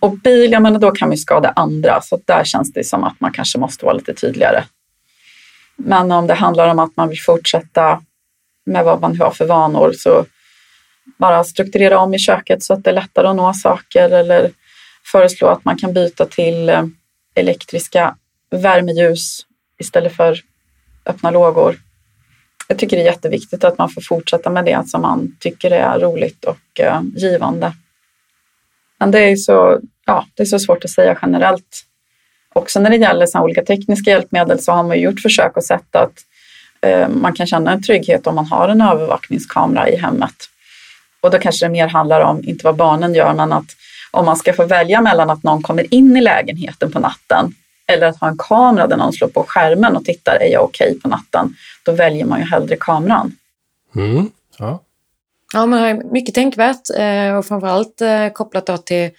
Och 0.00 0.18
bil, 0.18 0.52
jag 0.52 0.62
menar, 0.62 0.78
då 0.78 0.90
kan 0.90 1.08
man 1.08 1.16
ju 1.16 1.22
skada 1.22 1.52
andra, 1.56 2.00
så 2.00 2.20
där 2.24 2.44
känns 2.44 2.72
det 2.72 2.84
som 2.84 3.04
att 3.04 3.20
man 3.20 3.32
kanske 3.32 3.58
måste 3.58 3.84
vara 3.84 3.96
lite 3.96 4.14
tydligare. 4.14 4.64
Men 5.76 6.12
om 6.12 6.26
det 6.26 6.34
handlar 6.34 6.68
om 6.68 6.78
att 6.78 6.96
man 6.96 7.08
vill 7.08 7.20
fortsätta 7.20 8.02
med 8.66 8.84
vad 8.84 9.00
man 9.00 9.20
har 9.20 9.30
för 9.30 9.46
vanor 9.46 9.92
så 9.92 10.24
bara 11.18 11.44
strukturera 11.44 11.98
om 11.98 12.14
i 12.14 12.18
köket 12.18 12.62
så 12.62 12.74
att 12.74 12.84
det 12.84 12.90
är 12.90 12.94
lättare 12.94 13.28
att 13.28 13.36
nå 13.36 13.54
saker 13.54 14.10
eller 14.10 14.50
föreslå 15.12 15.48
att 15.48 15.64
man 15.64 15.78
kan 15.78 15.92
byta 15.92 16.26
till 16.26 16.68
eh, 16.68 16.84
elektriska 17.34 18.16
värmeljus 18.50 19.46
istället 19.78 20.16
för 20.16 20.40
öppna 21.06 21.30
lågor. 21.30 21.76
Jag 22.68 22.78
tycker 22.78 22.96
det 22.96 23.02
är 23.02 23.06
jätteviktigt 23.06 23.64
att 23.64 23.78
man 23.78 23.90
får 23.90 24.00
fortsätta 24.00 24.50
med 24.50 24.64
det 24.64 24.88
som 24.88 25.02
man 25.02 25.36
tycker 25.40 25.70
är 25.70 25.98
roligt 25.98 26.44
och 26.44 26.80
eh, 26.80 27.00
givande. 27.16 27.72
Men 28.98 29.10
det 29.10 29.18
är, 29.18 29.36
så, 29.36 29.80
ja, 30.06 30.26
det 30.34 30.42
är 30.42 30.46
så 30.46 30.58
svårt 30.58 30.84
att 30.84 30.90
säga 30.90 31.18
generellt. 31.22 31.82
Också 32.54 32.80
när 32.80 32.90
det 32.90 32.96
gäller 32.96 33.26
så 33.26 33.40
olika 33.40 33.64
tekniska 33.64 34.10
hjälpmedel 34.10 34.58
så 34.58 34.72
har 34.72 34.82
man 34.82 35.00
gjort 35.00 35.20
försök 35.20 35.56
och 35.56 35.64
sett 35.64 35.96
att 35.96 36.12
eh, 36.80 37.08
man 37.08 37.32
kan 37.32 37.46
känna 37.46 37.72
en 37.72 37.82
trygghet 37.82 38.26
om 38.26 38.34
man 38.34 38.46
har 38.46 38.68
en 38.68 38.80
övervakningskamera 38.80 39.88
i 39.88 39.96
hemmet. 39.96 40.34
Och 41.22 41.30
då 41.30 41.38
kanske 41.38 41.66
det 41.66 41.70
mer 41.70 41.88
handlar 41.88 42.20
om, 42.20 42.44
inte 42.44 42.64
vad 42.64 42.76
barnen 42.76 43.14
gör, 43.14 43.34
men 43.34 43.52
att 43.52 43.66
om 44.10 44.24
man 44.24 44.36
ska 44.36 44.52
få 44.52 44.66
välja 44.66 45.00
mellan 45.00 45.30
att 45.30 45.42
någon 45.42 45.62
kommer 45.62 45.94
in 45.94 46.16
i 46.16 46.20
lägenheten 46.20 46.92
på 46.92 46.98
natten 46.98 47.54
eller 47.86 48.06
att 48.06 48.20
ha 48.20 48.28
en 48.28 48.38
kamera 48.38 48.86
där 48.86 48.96
någon 48.96 49.12
slår 49.12 49.28
på 49.28 49.44
skärmen 49.48 49.96
och 49.96 50.04
tittar, 50.04 50.36
är 50.40 50.52
jag 50.52 50.64
okej 50.64 50.88
okay 50.88 51.00
på 51.00 51.08
natten? 51.08 51.54
Då 51.84 51.92
väljer 51.92 52.24
man 52.24 52.40
ju 52.40 52.46
hellre 52.46 52.76
kameran. 52.76 53.36
Mm, 53.96 54.30
ja. 54.58 54.82
ja, 55.52 55.66
men 55.66 56.12
mycket 56.12 56.34
tänkvärt 56.34 56.90
eh, 56.98 57.36
och 57.36 57.46
framförallt 57.46 58.00
eh, 58.00 58.28
kopplat 58.28 58.66
då 58.66 58.76
till 58.76 59.10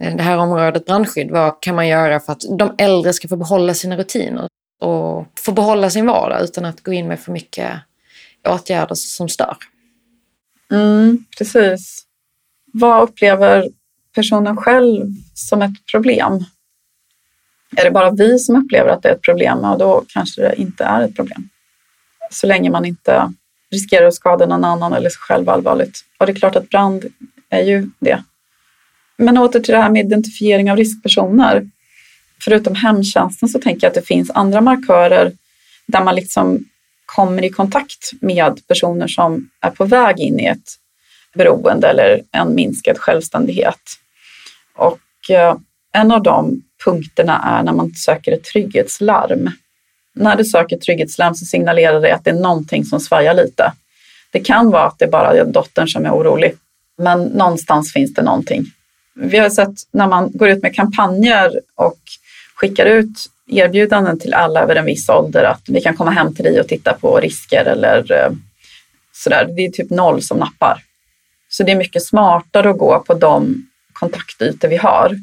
eh, 0.00 0.16
det 0.16 0.22
här 0.22 0.38
området 0.38 0.86
brandskydd. 0.86 1.30
Vad 1.30 1.60
kan 1.60 1.74
man 1.74 1.88
göra 1.88 2.20
för 2.20 2.32
att 2.32 2.44
de 2.58 2.74
äldre 2.78 3.12
ska 3.12 3.28
få 3.28 3.36
behålla 3.36 3.74
sina 3.74 3.96
rutiner 3.96 4.48
och 4.80 5.26
få 5.38 5.52
behålla 5.52 5.90
sin 5.90 6.06
vardag 6.06 6.42
utan 6.42 6.64
att 6.64 6.82
gå 6.82 6.92
in 6.92 7.08
med 7.08 7.20
för 7.20 7.32
mycket 7.32 7.72
åtgärder 8.48 8.94
som 8.94 9.28
stör? 9.28 9.56
Mm, 10.72 11.24
precis. 11.38 12.02
Vad 12.72 13.02
upplever 13.02 13.68
personen 14.14 14.56
själv 14.56 15.06
som 15.34 15.62
ett 15.62 15.86
problem? 15.92 16.44
Är 17.76 17.84
det 17.84 17.90
bara 17.90 18.10
vi 18.10 18.38
som 18.38 18.56
upplever 18.56 18.90
att 18.90 19.02
det 19.02 19.08
är 19.08 19.14
ett 19.14 19.22
problem, 19.22 19.58
ja, 19.62 19.76
då 19.78 20.04
kanske 20.08 20.42
det 20.42 20.54
inte 20.56 20.84
är 20.84 21.02
ett 21.02 21.16
problem. 21.16 21.48
Så 22.30 22.46
länge 22.46 22.70
man 22.70 22.84
inte 22.84 23.32
riskerar 23.70 24.06
att 24.06 24.14
skada 24.14 24.46
någon 24.46 24.64
annan 24.64 24.92
eller 24.92 25.10
sig 25.10 25.18
själv 25.18 25.48
allvarligt. 25.48 26.04
Och 26.18 26.26
det 26.26 26.32
är 26.32 26.36
klart 26.36 26.56
att 26.56 26.68
brand 26.68 27.04
är 27.48 27.62
ju 27.62 27.90
det. 27.98 28.22
Men 29.16 29.38
åter 29.38 29.60
till 29.60 29.74
det 29.74 29.80
här 29.80 29.90
med 29.90 30.06
identifiering 30.06 30.70
av 30.70 30.76
riskpersoner. 30.76 31.70
Förutom 32.44 32.74
hemtjänsten 32.74 33.48
så 33.48 33.58
tänker 33.58 33.86
jag 33.86 33.88
att 33.88 33.94
det 33.94 34.06
finns 34.06 34.30
andra 34.30 34.60
markörer 34.60 35.32
där 35.86 36.04
man 36.04 36.14
liksom 36.14 36.64
kommer 37.06 37.44
i 37.44 37.50
kontakt 37.50 38.10
med 38.20 38.66
personer 38.66 39.06
som 39.06 39.50
är 39.60 39.70
på 39.70 39.84
väg 39.84 40.20
in 40.20 40.40
i 40.40 40.44
ett 40.46 40.74
beroende 41.34 41.88
eller 41.88 42.22
en 42.32 42.54
minskad 42.54 42.98
självständighet. 42.98 43.80
Och 44.76 45.30
eh, 45.30 45.56
en 45.92 46.12
av 46.12 46.22
de 46.22 46.62
punkterna 46.84 47.42
är 47.44 47.62
när 47.62 47.72
man 47.72 47.90
söker 47.90 48.32
ett 48.32 48.44
trygghetslarm. 48.44 49.50
När 50.14 50.36
du 50.36 50.44
söker 50.44 50.76
trygghetslarm 50.76 51.34
så 51.34 51.44
signalerar 51.44 52.00
det 52.00 52.14
att 52.14 52.24
det 52.24 52.30
är 52.30 52.34
någonting 52.34 52.84
som 52.84 53.00
svajar 53.00 53.34
lite. 53.34 53.72
Det 54.32 54.40
kan 54.40 54.70
vara 54.70 54.86
att 54.86 54.98
det 54.98 55.06
bara 55.06 55.32
är 55.32 55.44
dottern 55.44 55.88
som 55.88 56.06
är 56.06 56.10
orolig, 56.10 56.54
men 56.98 57.24
någonstans 57.24 57.92
finns 57.92 58.14
det 58.14 58.22
någonting. 58.22 58.64
Vi 59.14 59.38
har 59.38 59.50
sett 59.50 59.74
när 59.92 60.08
man 60.08 60.30
går 60.34 60.48
ut 60.48 60.62
med 60.62 60.74
kampanjer 60.74 61.60
och 61.74 61.98
skickar 62.54 62.86
ut 62.86 63.26
erbjudanden 63.46 64.18
till 64.18 64.34
alla 64.34 64.60
över 64.60 64.76
en 64.76 64.84
viss 64.84 65.08
ålder 65.08 65.44
att 65.44 65.62
vi 65.68 65.80
kan 65.80 65.96
komma 65.96 66.10
hem 66.10 66.34
till 66.34 66.44
dig 66.44 66.60
och 66.60 66.68
titta 66.68 66.92
på 66.92 67.20
risker 67.20 67.64
eller 67.64 68.12
eh, 68.12 68.30
sådär. 69.12 69.48
Det 69.56 69.66
är 69.66 69.70
typ 69.70 69.90
noll 69.90 70.22
som 70.22 70.38
nappar. 70.38 70.82
Så 71.48 71.62
det 71.62 71.72
är 71.72 71.76
mycket 71.76 72.06
smartare 72.06 72.70
att 72.70 72.78
gå 72.78 73.04
på 73.06 73.14
de 73.14 73.66
kontaktytor 73.92 74.68
vi 74.68 74.76
har. 74.76 75.16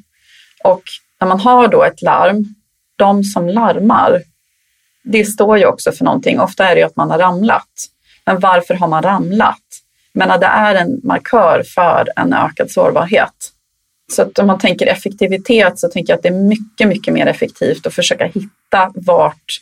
Och 0.63 0.83
när 1.19 1.27
man 1.27 1.39
har 1.39 1.67
då 1.67 1.83
ett 1.83 2.01
larm, 2.01 2.55
de 2.95 3.23
som 3.23 3.49
larmar, 3.49 4.21
det 5.03 5.25
står 5.25 5.57
ju 5.57 5.65
också 5.65 5.91
för 5.91 6.05
någonting. 6.05 6.39
Ofta 6.39 6.67
är 6.67 6.75
det 6.75 6.81
ju 6.81 6.85
att 6.85 6.95
man 6.95 7.11
har 7.11 7.17
ramlat. 7.17 7.69
Men 8.25 8.39
varför 8.39 8.73
har 8.73 8.87
man 8.87 9.03
ramlat? 9.03 9.61
Men 10.13 10.39
det 10.39 10.45
är 10.45 10.75
en 10.75 11.01
markör 11.03 11.63
för 11.75 12.09
en 12.15 12.33
ökad 12.33 12.71
sårbarhet. 12.71 13.52
Så 14.13 14.21
att 14.21 14.39
om 14.39 14.47
man 14.47 14.59
tänker 14.59 14.87
effektivitet 14.87 15.79
så 15.79 15.87
tänker 15.87 16.13
jag 16.13 16.17
att 16.17 16.23
det 16.23 16.29
är 16.29 16.43
mycket, 16.43 16.87
mycket 16.87 17.13
mer 17.13 17.27
effektivt 17.27 17.87
att 17.87 17.93
försöka 17.93 18.25
hitta 18.25 18.91
vart, 18.95 19.61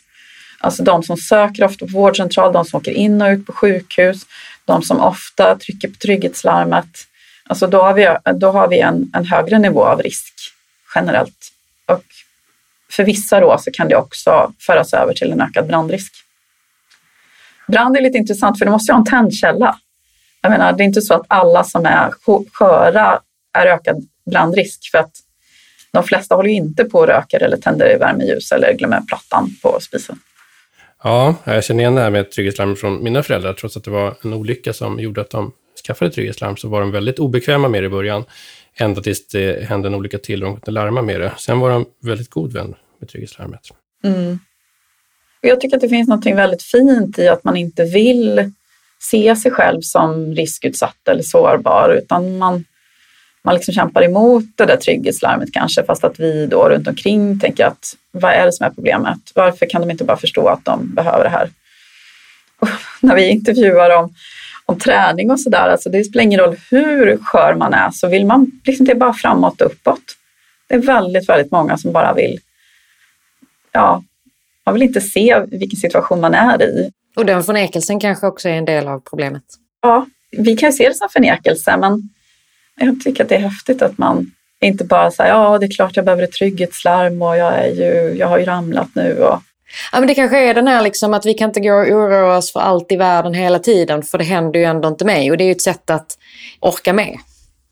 alltså 0.60 0.82
de 0.82 1.02
som 1.02 1.16
söker 1.16 1.64
ofta 1.64 1.86
på 1.86 1.92
vårdcentral, 1.92 2.52
de 2.52 2.64
som 2.64 2.78
åker 2.78 2.92
in 2.92 3.22
och 3.22 3.28
ut 3.28 3.46
på 3.46 3.52
sjukhus, 3.52 4.26
de 4.64 4.82
som 4.82 5.00
ofta 5.00 5.56
trycker 5.56 5.88
på 5.88 5.94
trygghetslarmet. 5.94 6.86
Alltså 7.46 7.66
då 7.66 7.82
har 7.82 7.94
vi, 7.94 8.16
då 8.34 8.50
har 8.50 8.68
vi 8.68 8.80
en, 8.80 9.10
en 9.14 9.24
högre 9.24 9.58
nivå 9.58 9.84
av 9.84 10.02
risk 10.02 10.34
generellt. 10.94 11.52
Och 11.86 12.04
för 12.90 13.04
vissa 13.04 13.40
då 13.40 13.58
så 13.58 13.70
kan 13.70 13.88
det 13.88 13.96
också 13.96 14.52
föras 14.58 14.92
över 14.94 15.14
till 15.14 15.32
en 15.32 15.40
ökad 15.40 15.66
brandrisk. 15.66 16.12
Brand 17.68 17.96
är 17.96 18.00
lite 18.00 18.18
intressant 18.18 18.58
för 18.58 18.64
du 18.64 18.70
måste 18.70 18.92
ju 18.92 18.94
ha 18.94 19.00
en 19.00 19.06
tändkälla. 19.06 19.78
Jag 20.40 20.50
menar, 20.50 20.72
det 20.72 20.82
är 20.82 20.86
inte 20.86 21.02
så 21.02 21.14
att 21.14 21.26
alla 21.28 21.64
som 21.64 21.86
är 21.86 22.10
sköra 22.52 23.20
är 23.52 23.66
ökad 23.66 24.06
brandrisk 24.30 24.90
för 24.90 24.98
att 24.98 25.12
de 25.92 26.04
flesta 26.04 26.34
håller 26.34 26.50
inte 26.50 26.84
på 26.84 26.98
och 26.98 27.06
röker 27.06 27.42
eller 27.42 27.56
tänder 27.56 27.98
värmeljus 27.98 28.52
eller 28.52 28.72
glömmer 28.72 29.00
plattan 29.00 29.56
på 29.62 29.78
spisen. 29.80 30.18
Ja, 31.04 31.34
jag 31.44 31.64
känner 31.64 31.80
igen 31.80 31.94
det 31.94 32.00
här 32.00 32.10
med 32.10 32.30
trygghetslarm 32.30 32.76
från 32.76 33.04
mina 33.04 33.22
föräldrar. 33.22 33.52
Trots 33.52 33.76
att 33.76 33.84
det 33.84 33.90
var 33.90 34.16
en 34.22 34.32
olycka 34.32 34.72
som 34.72 35.00
gjorde 35.00 35.20
att 35.20 35.30
de 35.30 35.52
skaffade 35.86 36.10
trygghetslarm 36.10 36.56
så 36.56 36.68
var 36.68 36.80
de 36.80 36.90
väldigt 36.90 37.18
obekväma 37.18 37.68
med 37.68 37.82
det 37.82 37.86
i 37.86 37.90
början. 37.90 38.24
Ända 38.76 39.02
tills 39.02 39.26
det 39.26 39.64
hände 39.64 39.88
en 39.88 39.94
olycka 39.94 40.18
till 40.18 40.42
och 40.42 40.50
de 40.50 40.60
kunde 40.60 40.80
larma 40.80 41.02
med 41.02 41.20
det. 41.20 41.32
Sen 41.38 41.60
var 41.60 41.70
de 41.70 41.86
väldigt 42.02 42.30
god 42.30 42.52
vän 42.52 42.74
med 43.00 43.08
trygghetslarmet. 43.08 43.60
Mm. 44.04 44.38
Jag 45.40 45.60
tycker 45.60 45.76
att 45.76 45.82
det 45.82 45.88
finns 45.88 46.08
något 46.08 46.26
väldigt 46.26 46.62
fint 46.62 47.18
i 47.18 47.28
att 47.28 47.44
man 47.44 47.56
inte 47.56 47.84
vill 47.84 48.52
se 49.10 49.36
sig 49.36 49.50
själv 49.50 49.80
som 49.80 50.34
riskutsatt 50.34 51.08
eller 51.08 51.22
sårbar, 51.22 51.98
utan 52.02 52.38
man, 52.38 52.64
man 53.44 53.54
liksom 53.54 53.74
kämpar 53.74 54.02
emot 54.02 54.44
det 54.54 54.64
där 54.64 54.76
trygghetslarmet 54.76 55.52
kanske, 55.52 55.84
fast 55.84 56.04
att 56.04 56.20
vi 56.20 56.46
då 56.46 56.68
runt 56.68 56.88
omkring 56.88 57.40
tänker 57.40 57.66
att 57.66 57.96
vad 58.10 58.32
är 58.32 58.46
det 58.46 58.52
som 58.52 58.66
är 58.66 58.70
problemet? 58.70 59.18
Varför 59.34 59.66
kan 59.66 59.80
de 59.80 59.90
inte 59.90 60.04
bara 60.04 60.16
förstå 60.16 60.48
att 60.48 60.64
de 60.64 60.94
behöver 60.94 61.24
det 61.24 61.30
här? 61.30 61.50
Och 62.60 62.68
när 63.00 63.14
vi 63.14 63.28
intervjuar 63.28 63.96
om 63.96 64.14
om 64.66 64.78
träning 64.78 65.30
och 65.30 65.40
sådär. 65.40 65.68
Alltså 65.68 65.90
det 65.90 66.04
spelar 66.04 66.22
ingen 66.22 66.40
roll 66.40 66.56
hur 66.70 67.16
skör 67.16 67.54
man 67.54 67.74
är, 67.74 67.90
så 67.90 68.08
vill 68.08 68.26
man 68.26 68.50
liksom 68.64 68.86
det 68.86 68.92
är 68.92 68.96
bara 68.96 69.12
framåt 69.12 69.60
och 69.60 69.66
uppåt. 69.66 70.02
Det 70.68 70.74
är 70.74 70.78
väldigt, 70.78 71.28
väldigt 71.28 71.52
många 71.52 71.78
som 71.78 71.92
bara 71.92 72.14
vill, 72.14 72.38
ja, 73.72 74.02
man 74.66 74.74
vill 74.74 74.82
inte 74.82 75.00
se 75.00 75.44
vilken 75.50 75.76
situation 75.76 76.20
man 76.20 76.34
är 76.34 76.62
i. 76.62 76.90
Och 77.16 77.26
den 77.26 77.44
förnekelsen 77.44 78.00
kanske 78.00 78.26
också 78.26 78.48
är 78.48 78.52
en 78.52 78.64
del 78.64 78.88
av 78.88 79.00
problemet. 79.00 79.42
Ja, 79.82 80.06
vi 80.30 80.56
kan 80.56 80.72
se 80.72 80.88
det 80.88 80.94
som 80.94 81.08
förnekelse, 81.08 81.76
men 81.76 82.08
jag 82.80 83.00
tycker 83.00 83.22
att 83.22 83.28
det 83.28 83.34
är 83.34 83.40
häftigt 83.40 83.82
att 83.82 83.98
man 83.98 84.30
inte 84.60 84.84
bara 84.84 85.10
säger 85.10 85.30
ja, 85.30 85.58
det 85.58 85.66
är 85.66 85.70
klart 85.70 85.96
jag 85.96 86.04
behöver 86.04 86.22
ett 86.22 86.32
trygghetslarm 86.32 87.22
och 87.22 87.36
jag, 87.36 87.54
är 87.54 87.68
ju, 87.68 88.18
jag 88.18 88.26
har 88.26 88.38
ju 88.38 88.44
ramlat 88.44 88.88
nu. 88.94 89.22
Och... 89.22 89.42
Ja, 89.92 89.98
men 89.98 90.06
det 90.06 90.14
kanske 90.14 90.38
är 90.38 90.54
den 90.54 90.66
här 90.66 90.82
liksom 90.82 91.14
att 91.14 91.26
vi 91.26 91.34
kan 91.34 91.50
inte 91.50 91.60
gå 91.60 91.74
och 91.74 91.88
oroa 91.88 92.36
oss 92.36 92.52
för 92.52 92.60
allt 92.60 92.92
i 92.92 92.96
världen 92.96 93.34
hela 93.34 93.58
tiden, 93.58 94.02
för 94.02 94.18
det 94.18 94.24
händer 94.24 94.60
ju 94.60 94.66
ändå 94.66 94.88
inte 94.88 95.04
mig. 95.04 95.30
Och 95.30 95.36
det 95.36 95.44
är 95.44 95.46
ju 95.46 95.52
ett 95.52 95.62
sätt 95.62 95.90
att 95.90 96.18
orka 96.60 96.92
med. 96.92 97.18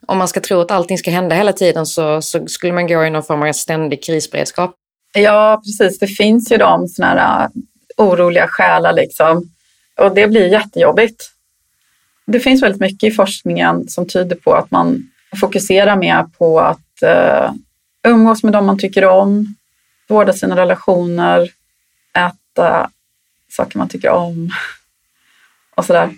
Om 0.06 0.18
man 0.18 0.28
ska 0.28 0.40
tro 0.40 0.60
att 0.60 0.70
allting 0.70 0.98
ska 0.98 1.10
hända 1.10 1.36
hela 1.36 1.52
tiden 1.52 1.86
så, 1.86 2.22
så 2.22 2.46
skulle 2.46 2.72
man 2.72 2.86
gå 2.86 3.04
i 3.04 3.10
någon 3.10 3.22
form 3.22 3.42
av 3.42 3.52
ständig 3.52 4.04
krisberedskap. 4.04 4.74
Ja, 5.14 5.62
precis. 5.64 5.98
Det 5.98 6.06
finns 6.06 6.52
ju 6.52 6.56
de 6.56 6.88
sådana 6.88 7.14
här 7.14 7.44
äh, 7.44 7.48
oroliga 7.96 8.48
själar 8.48 8.92
liksom. 8.92 9.50
Och 9.98 10.14
det 10.14 10.26
blir 10.26 10.46
jättejobbigt. 10.46 11.30
Det 12.26 12.40
finns 12.40 12.62
väldigt 12.62 12.80
mycket 12.80 13.12
i 13.12 13.14
forskningen 13.16 13.88
som 13.88 14.08
tyder 14.08 14.36
på 14.36 14.54
att 14.54 14.70
man 14.70 15.10
fokuserar 15.40 15.96
mer 15.96 16.22
på 16.22 16.60
att 16.60 17.02
uh, 17.02 17.52
umgås 18.08 18.42
med 18.42 18.52
dem 18.52 18.66
man 18.66 18.78
tycker 18.78 19.04
om, 19.04 19.54
vårda 20.08 20.32
sina 20.32 20.56
relationer, 20.56 21.50
äta 22.14 22.90
saker 23.48 23.78
man 23.78 23.88
tycker 23.88 24.10
om 24.10 24.50
och 25.74 25.84
sådär. 25.84 26.10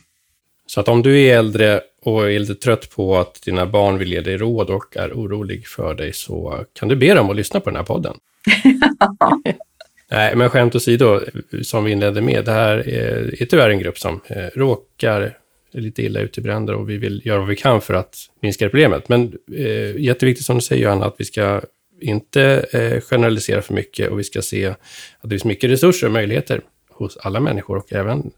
Så 0.66 0.80
att 0.80 0.88
om 0.88 1.02
du 1.02 1.20
är 1.20 1.38
äldre 1.38 1.80
och 2.02 2.30
är 2.30 2.38
lite 2.38 2.54
trött 2.54 2.90
på 2.90 3.18
att 3.18 3.42
dina 3.42 3.66
barn 3.66 3.98
vill 3.98 4.12
ge 4.12 4.20
dig 4.20 4.36
råd 4.36 4.70
och 4.70 4.96
är 4.96 5.12
orolig 5.12 5.66
för 5.66 5.94
dig 5.94 6.12
så 6.12 6.64
kan 6.72 6.88
du 6.88 6.96
be 6.96 7.14
dem 7.14 7.30
att 7.30 7.36
lyssna 7.36 7.60
på 7.60 7.70
den 7.70 7.76
här 7.76 7.84
podden. 7.84 8.16
Nej, 10.10 10.36
men 10.36 10.50
skämt 10.50 10.74
åsido, 10.74 11.20
som 11.62 11.84
vi 11.84 11.92
inledde 11.92 12.20
med, 12.20 12.44
det 12.44 12.52
här 12.52 12.88
är, 12.88 13.42
är 13.42 13.46
tyvärr 13.46 13.70
en 13.70 13.78
grupp 13.78 13.98
som 13.98 14.20
eh, 14.26 14.46
råkar 14.54 15.38
lite 15.72 16.02
illa 16.02 16.20
ute 16.20 16.40
i 16.40 16.42
bränder 16.42 16.74
och 16.74 16.90
vi 16.90 16.98
vill 16.98 17.22
göra 17.24 17.38
vad 17.38 17.48
vi 17.48 17.56
kan 17.56 17.80
för 17.80 17.94
att 17.94 18.16
minska 18.40 18.68
problemet. 18.68 19.08
Men 19.08 19.32
eh, 19.52 19.96
jätteviktigt 19.96 20.46
som 20.46 20.56
du 20.56 20.62
säger 20.62 20.82
Johanna, 20.82 21.06
att 21.06 21.14
vi 21.18 21.24
ska 21.24 21.60
inte 22.00 22.66
eh, 22.72 23.00
generalisera 23.00 23.62
för 23.62 23.74
mycket 23.74 24.10
och 24.10 24.18
vi 24.18 24.24
ska 24.24 24.42
se 24.42 24.66
att 24.66 24.76
det 25.22 25.28
finns 25.28 25.44
mycket 25.44 25.70
resurser 25.70 26.06
och 26.06 26.12
möjligheter 26.12 26.60
hos 26.90 27.16
alla 27.16 27.40
människor 27.40 27.76
och 27.76 27.92
även 27.92 28.30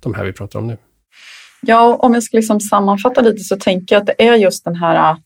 de 0.00 0.14
här 0.14 0.24
vi 0.24 0.32
pratar 0.32 0.58
om 0.58 0.66
nu. 0.66 0.76
Ja, 1.60 1.96
om 1.96 2.14
jag 2.14 2.22
ska 2.22 2.36
liksom 2.36 2.60
sammanfatta 2.60 3.20
lite 3.20 3.38
så 3.38 3.56
tänker 3.56 3.94
jag 3.94 4.00
att 4.00 4.06
det 4.06 4.26
är 4.26 4.34
just 4.34 4.64
den 4.64 4.76
här 4.76 5.10
eh, 5.10 5.16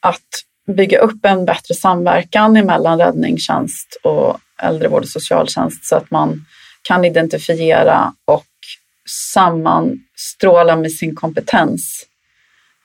att 0.00 0.28
bygga 0.76 0.98
upp 0.98 1.24
en 1.24 1.44
bättre 1.44 1.74
samverkan 1.74 2.52
mellan 2.52 2.98
räddningstjänst 2.98 3.98
och 4.02 4.38
äldrevård 4.62 5.02
och 5.02 5.08
socialtjänst 5.08 5.84
så 5.84 5.96
att 5.96 6.10
man 6.10 6.44
kan 6.82 7.04
identifiera 7.04 8.12
och 8.24 8.44
sammanstråla 9.08 10.76
med 10.76 10.92
sin 10.92 11.14
kompetens. 11.14 12.06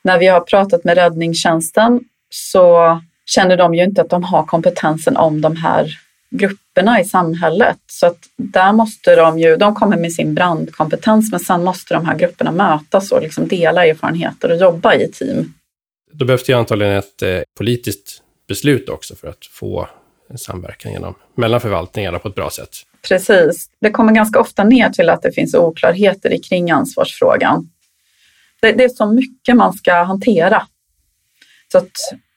När 0.04 0.18
vi 0.18 0.26
har 0.26 0.40
pratat 0.40 0.84
med 0.84 0.94
räddningstjänsten 0.94 2.00
så 2.30 3.00
känner 3.26 3.56
de 3.56 3.74
ju 3.74 3.84
inte 3.84 4.00
att 4.00 4.10
de 4.10 4.24
har 4.24 4.44
kompetensen 4.44 5.16
om 5.16 5.40
de 5.40 5.56
här 5.56 5.98
grupperna 6.30 7.00
i 7.00 7.04
samhället. 7.04 7.78
Så 7.86 8.06
att 8.06 8.18
där 8.36 8.72
måste 8.72 9.16
de 9.16 9.38
ju, 9.38 9.56
de 9.56 9.74
kommer 9.74 9.96
med 9.96 10.12
sin 10.12 10.34
brandkompetens 10.34 11.30
men 11.30 11.40
sen 11.40 11.64
måste 11.64 11.94
de 11.94 12.06
här 12.06 12.18
grupperna 12.18 12.52
mötas 12.52 13.12
och 13.12 13.22
liksom 13.22 13.48
dela 13.48 13.86
erfarenheter 13.86 14.50
och 14.50 14.56
jobba 14.56 14.94
i 14.94 15.12
team. 15.12 15.54
Då 16.12 16.24
behövs 16.24 16.44
det 16.44 16.52
ju 16.52 16.58
antagligen 16.58 16.96
ett 16.96 17.22
eh, 17.22 17.40
politiskt 17.58 18.22
beslut 18.48 18.88
också 18.88 19.14
för 19.16 19.28
att 19.28 19.46
få 19.46 19.88
en 20.28 20.38
samverkan 20.38 20.92
genom, 20.92 21.14
mellan 21.34 21.60
förvaltningarna 21.60 22.18
på 22.18 22.28
ett 22.28 22.34
bra 22.34 22.50
sätt. 22.50 22.76
Precis. 23.08 23.70
Det 23.80 23.90
kommer 23.90 24.12
ganska 24.12 24.40
ofta 24.40 24.64
ner 24.64 24.90
till 24.90 25.10
att 25.10 25.22
det 25.22 25.32
finns 25.32 25.54
oklarheter 25.54 26.38
kring 26.48 26.70
ansvarsfrågan. 26.70 27.70
Det, 28.60 28.72
det 28.72 28.84
är 28.84 28.88
så 28.88 29.06
mycket 29.06 29.56
man 29.56 29.72
ska 29.72 30.02
hantera. 30.02 30.66
Så 31.72 31.78
att 31.78 31.90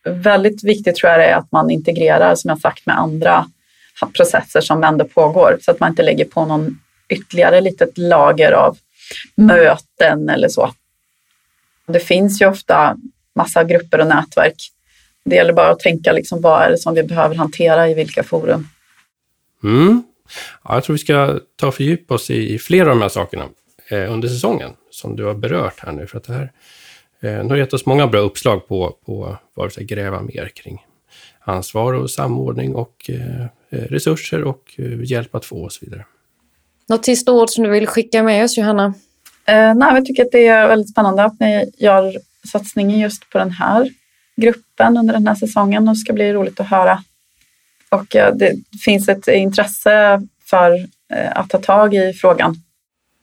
väldigt 0.04 0.64
viktigt 0.64 0.96
tror 0.96 1.12
jag 1.12 1.20
det 1.20 1.26
är 1.26 1.36
att 1.36 1.52
man 1.52 1.70
integrerar, 1.70 2.36
som 2.36 2.50
jag 2.50 2.60
sagt, 2.60 2.86
med 2.86 3.00
andra 3.00 3.46
processer 4.18 4.62
som 4.62 4.84
ändå 4.84 5.06
pågår 5.06 5.58
så 5.62 5.72
att 5.72 5.80
man 5.80 5.90
inte 5.90 6.04
lägger 6.04 6.26
på 6.26 6.46
någon 6.46 6.80
ytterligare 7.10 7.62
litet 7.62 7.98
lager 7.98 8.52
av 8.52 8.78
möten 9.36 10.30
eller 10.30 10.50
så. 10.50 10.74
Det 11.88 12.00
finns 12.00 12.42
ju 12.42 12.46
ofta 12.46 12.98
massa 13.36 13.64
grupper 13.64 14.00
och 14.00 14.08
nätverk. 14.08 14.56
Det 15.26 15.36
gäller 15.36 15.54
bara 15.54 15.70
att 15.70 15.80
tänka 15.80 16.12
liksom, 16.12 16.42
vad 16.42 16.62
är 16.62 16.70
det 16.70 16.78
som 16.78 16.94
vi 16.94 17.04
behöver 17.04 17.36
hantera 17.36 17.90
i 17.90 17.94
vilka 17.94 18.24
forum. 18.24 18.68
Mm. 19.64 20.04
Ja, 20.64 20.74
jag 20.74 20.84
tror 20.84 20.94
vi 20.94 21.00
ska 21.00 21.40
ta 21.56 21.68
och 21.68 21.76
fördjupa 21.76 22.14
oss 22.14 22.30
i 22.30 22.60
flera 22.60 22.90
av 22.90 22.96
de 22.96 23.02
här 23.02 23.10
sakerna 23.10 23.50
eh, 23.88 24.14
under 24.14 24.28
säsongen 24.28 24.72
som 24.92 25.16
du 25.16 25.24
har 25.24 25.34
berört 25.34 25.80
här 25.80 25.92
nu. 25.92 26.08
För 26.08 26.18
att 26.18 26.24
det 26.24 26.34
här 26.34 26.52
eh, 27.22 27.48
har 27.50 27.58
gett 27.58 27.74
oss 27.74 27.86
många 27.86 28.08
bra 28.08 28.20
uppslag 28.20 28.68
på, 28.68 28.98
på 29.06 29.38
vad 29.54 29.66
vi 29.66 29.72
ska 29.72 29.84
gräva 29.84 30.22
mer 30.22 30.50
kring 30.56 30.86
ansvar 31.40 31.94
och 31.94 32.12
samordning 32.12 32.76
och 32.76 33.10
eh, 33.10 33.48
Eh, 33.70 33.80
resurser 33.80 34.44
och 34.44 34.74
eh, 34.78 35.04
hjälp 35.04 35.36
att 35.36 35.46
få 35.46 35.56
och 35.64 35.72
så 35.72 35.86
vidare. 35.86 36.06
Något 36.90 37.06
sista 37.06 37.32
ord 37.32 37.50
som 37.50 37.64
du 37.64 37.70
vill 37.70 37.88
skicka 37.88 38.24
med 38.24 38.44
oss, 38.44 38.58
Johanna? 38.58 38.94
Eh, 39.46 39.74
nej, 39.76 39.94
jag 39.94 40.06
tycker 40.06 40.26
att 40.26 40.32
det 40.32 40.48
är 40.48 40.68
väldigt 40.68 40.90
spännande 40.90 41.24
att 41.24 41.40
ni 41.40 41.72
gör 41.78 42.18
satsningen 42.52 43.00
just 43.00 43.30
på 43.30 43.38
den 43.38 43.52
här 43.52 43.90
gruppen 44.36 44.98
under 44.98 45.14
den 45.14 45.28
här 45.28 45.36
säsongen 45.36 45.88
och 45.88 45.94
det 45.94 46.00
ska 46.00 46.14
bli 46.14 46.34
roligt 46.34 46.60
att 46.60 46.68
höra. 46.68 47.04
Och 47.90 48.16
eh, 48.16 48.36
det 48.36 48.56
finns 48.86 49.10
ett 49.10 49.28
intresse 49.28 50.22
för 50.50 50.88
att 51.32 51.50
ta 51.50 51.58
tag 51.58 51.94
i 51.94 52.14
frågan. 52.14 52.56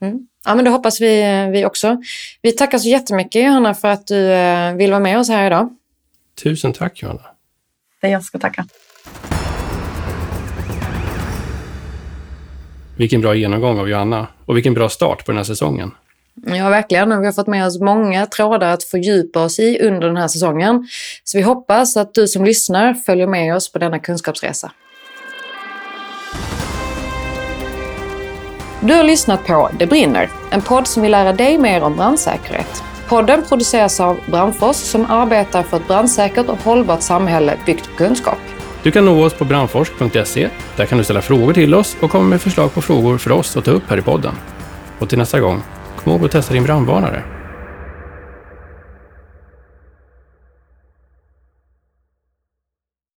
Mm. 0.03 0.27
Ja, 0.45 0.55
men 0.55 0.65
det 0.65 0.71
hoppas 0.71 1.01
vi, 1.01 1.47
vi 1.53 1.65
också. 1.65 2.03
Vi 2.43 2.53
tackar 2.53 2.79
så 2.79 2.89
jättemycket 2.89 3.45
Johanna 3.45 3.75
för 3.75 3.89
att 3.89 4.07
du 4.07 4.29
vill 4.77 4.91
vara 4.91 5.01
med 5.01 5.19
oss 5.19 5.29
här 5.29 5.47
idag. 5.47 5.77
Tusen 6.43 6.73
tack 6.73 7.03
Johanna. 7.03 7.23
Det 8.01 8.07
är 8.07 8.11
jag 8.11 8.23
ska 8.23 8.39
tacka. 8.39 8.67
Vilken 12.97 13.21
bra 13.21 13.35
genomgång 13.35 13.79
av 13.79 13.89
Johanna 13.89 14.27
och 14.45 14.57
vilken 14.57 14.75
bra 14.75 14.89
start 14.89 15.25
på 15.25 15.33
den 15.33 15.37
här 15.37 15.45
säsongen. 15.45 15.91
Ja, 16.43 16.69
verkligen. 16.69 17.21
Vi 17.21 17.27
har 17.27 17.33
fått 17.33 17.47
med 17.47 17.67
oss 17.67 17.81
många 17.81 18.27
trådar 18.27 18.69
att 18.69 18.85
fördjupa 18.85 19.45
oss 19.45 19.59
i 19.59 19.79
under 19.83 20.07
den 20.07 20.17
här 20.17 20.29
säsongen. 20.29 20.89
Så 21.25 21.39
vi 21.39 21.43
hoppas 21.43 21.97
att 21.97 22.15
du 22.15 22.29
som 22.29 22.45
lyssnar 22.45 22.95
följer 22.95 23.27
med 23.27 23.57
oss 23.57 23.73
på 23.73 23.79
denna 23.79 23.99
kunskapsresa. 23.99 24.71
Du 28.81 28.95
har 28.95 29.05
lyssnat 29.05 29.47
på 29.47 29.71
Det 29.79 29.87
brinner, 29.87 30.31
en 30.51 30.63
podd 30.63 30.87
som 30.87 31.03
vill 31.03 31.11
lära 31.13 31.33
dig 31.33 31.59
mer 31.59 31.83
om 31.83 31.97
brandsäkerhet. 31.97 32.83
Podden 33.09 33.43
produceras 33.49 34.01
av 34.01 34.19
Brandfors 34.31 34.77
som 34.77 35.11
arbetar 35.11 35.63
för 35.63 35.77
ett 35.77 35.87
brandsäkert 35.87 36.49
och 36.49 36.59
hållbart 36.59 37.03
samhälle 37.03 37.59
byggt 37.67 37.91
på 37.91 37.97
kunskap. 37.97 38.39
Du 38.83 38.91
kan 38.91 39.05
nå 39.05 39.25
oss 39.25 39.35
på 39.35 39.45
brandforsk.se. 39.45 40.49
Där 40.77 40.87
kan 40.87 40.99
du 40.99 41.05
ställa 41.05 41.23
frågor 41.23 41.53
till 41.53 41.75
oss 41.75 41.97
och 42.01 42.11
komma 42.11 42.25
med 42.25 42.41
förslag 42.41 42.75
på 42.75 42.83
frågor 42.83 43.19
för 43.19 43.33
oss 43.33 43.57
att 43.57 43.65
ta 43.65 43.71
upp 43.71 43.83
här 43.89 43.99
i 43.99 44.03
podden. 44.03 44.35
Och 44.99 45.09
till 45.09 45.19
nästa 45.19 45.41
gång, 45.41 45.63
kom 46.05 46.25
att 46.25 46.31
testa 46.31 46.55
din 46.55 46.65
brandvarnare. 46.65 47.23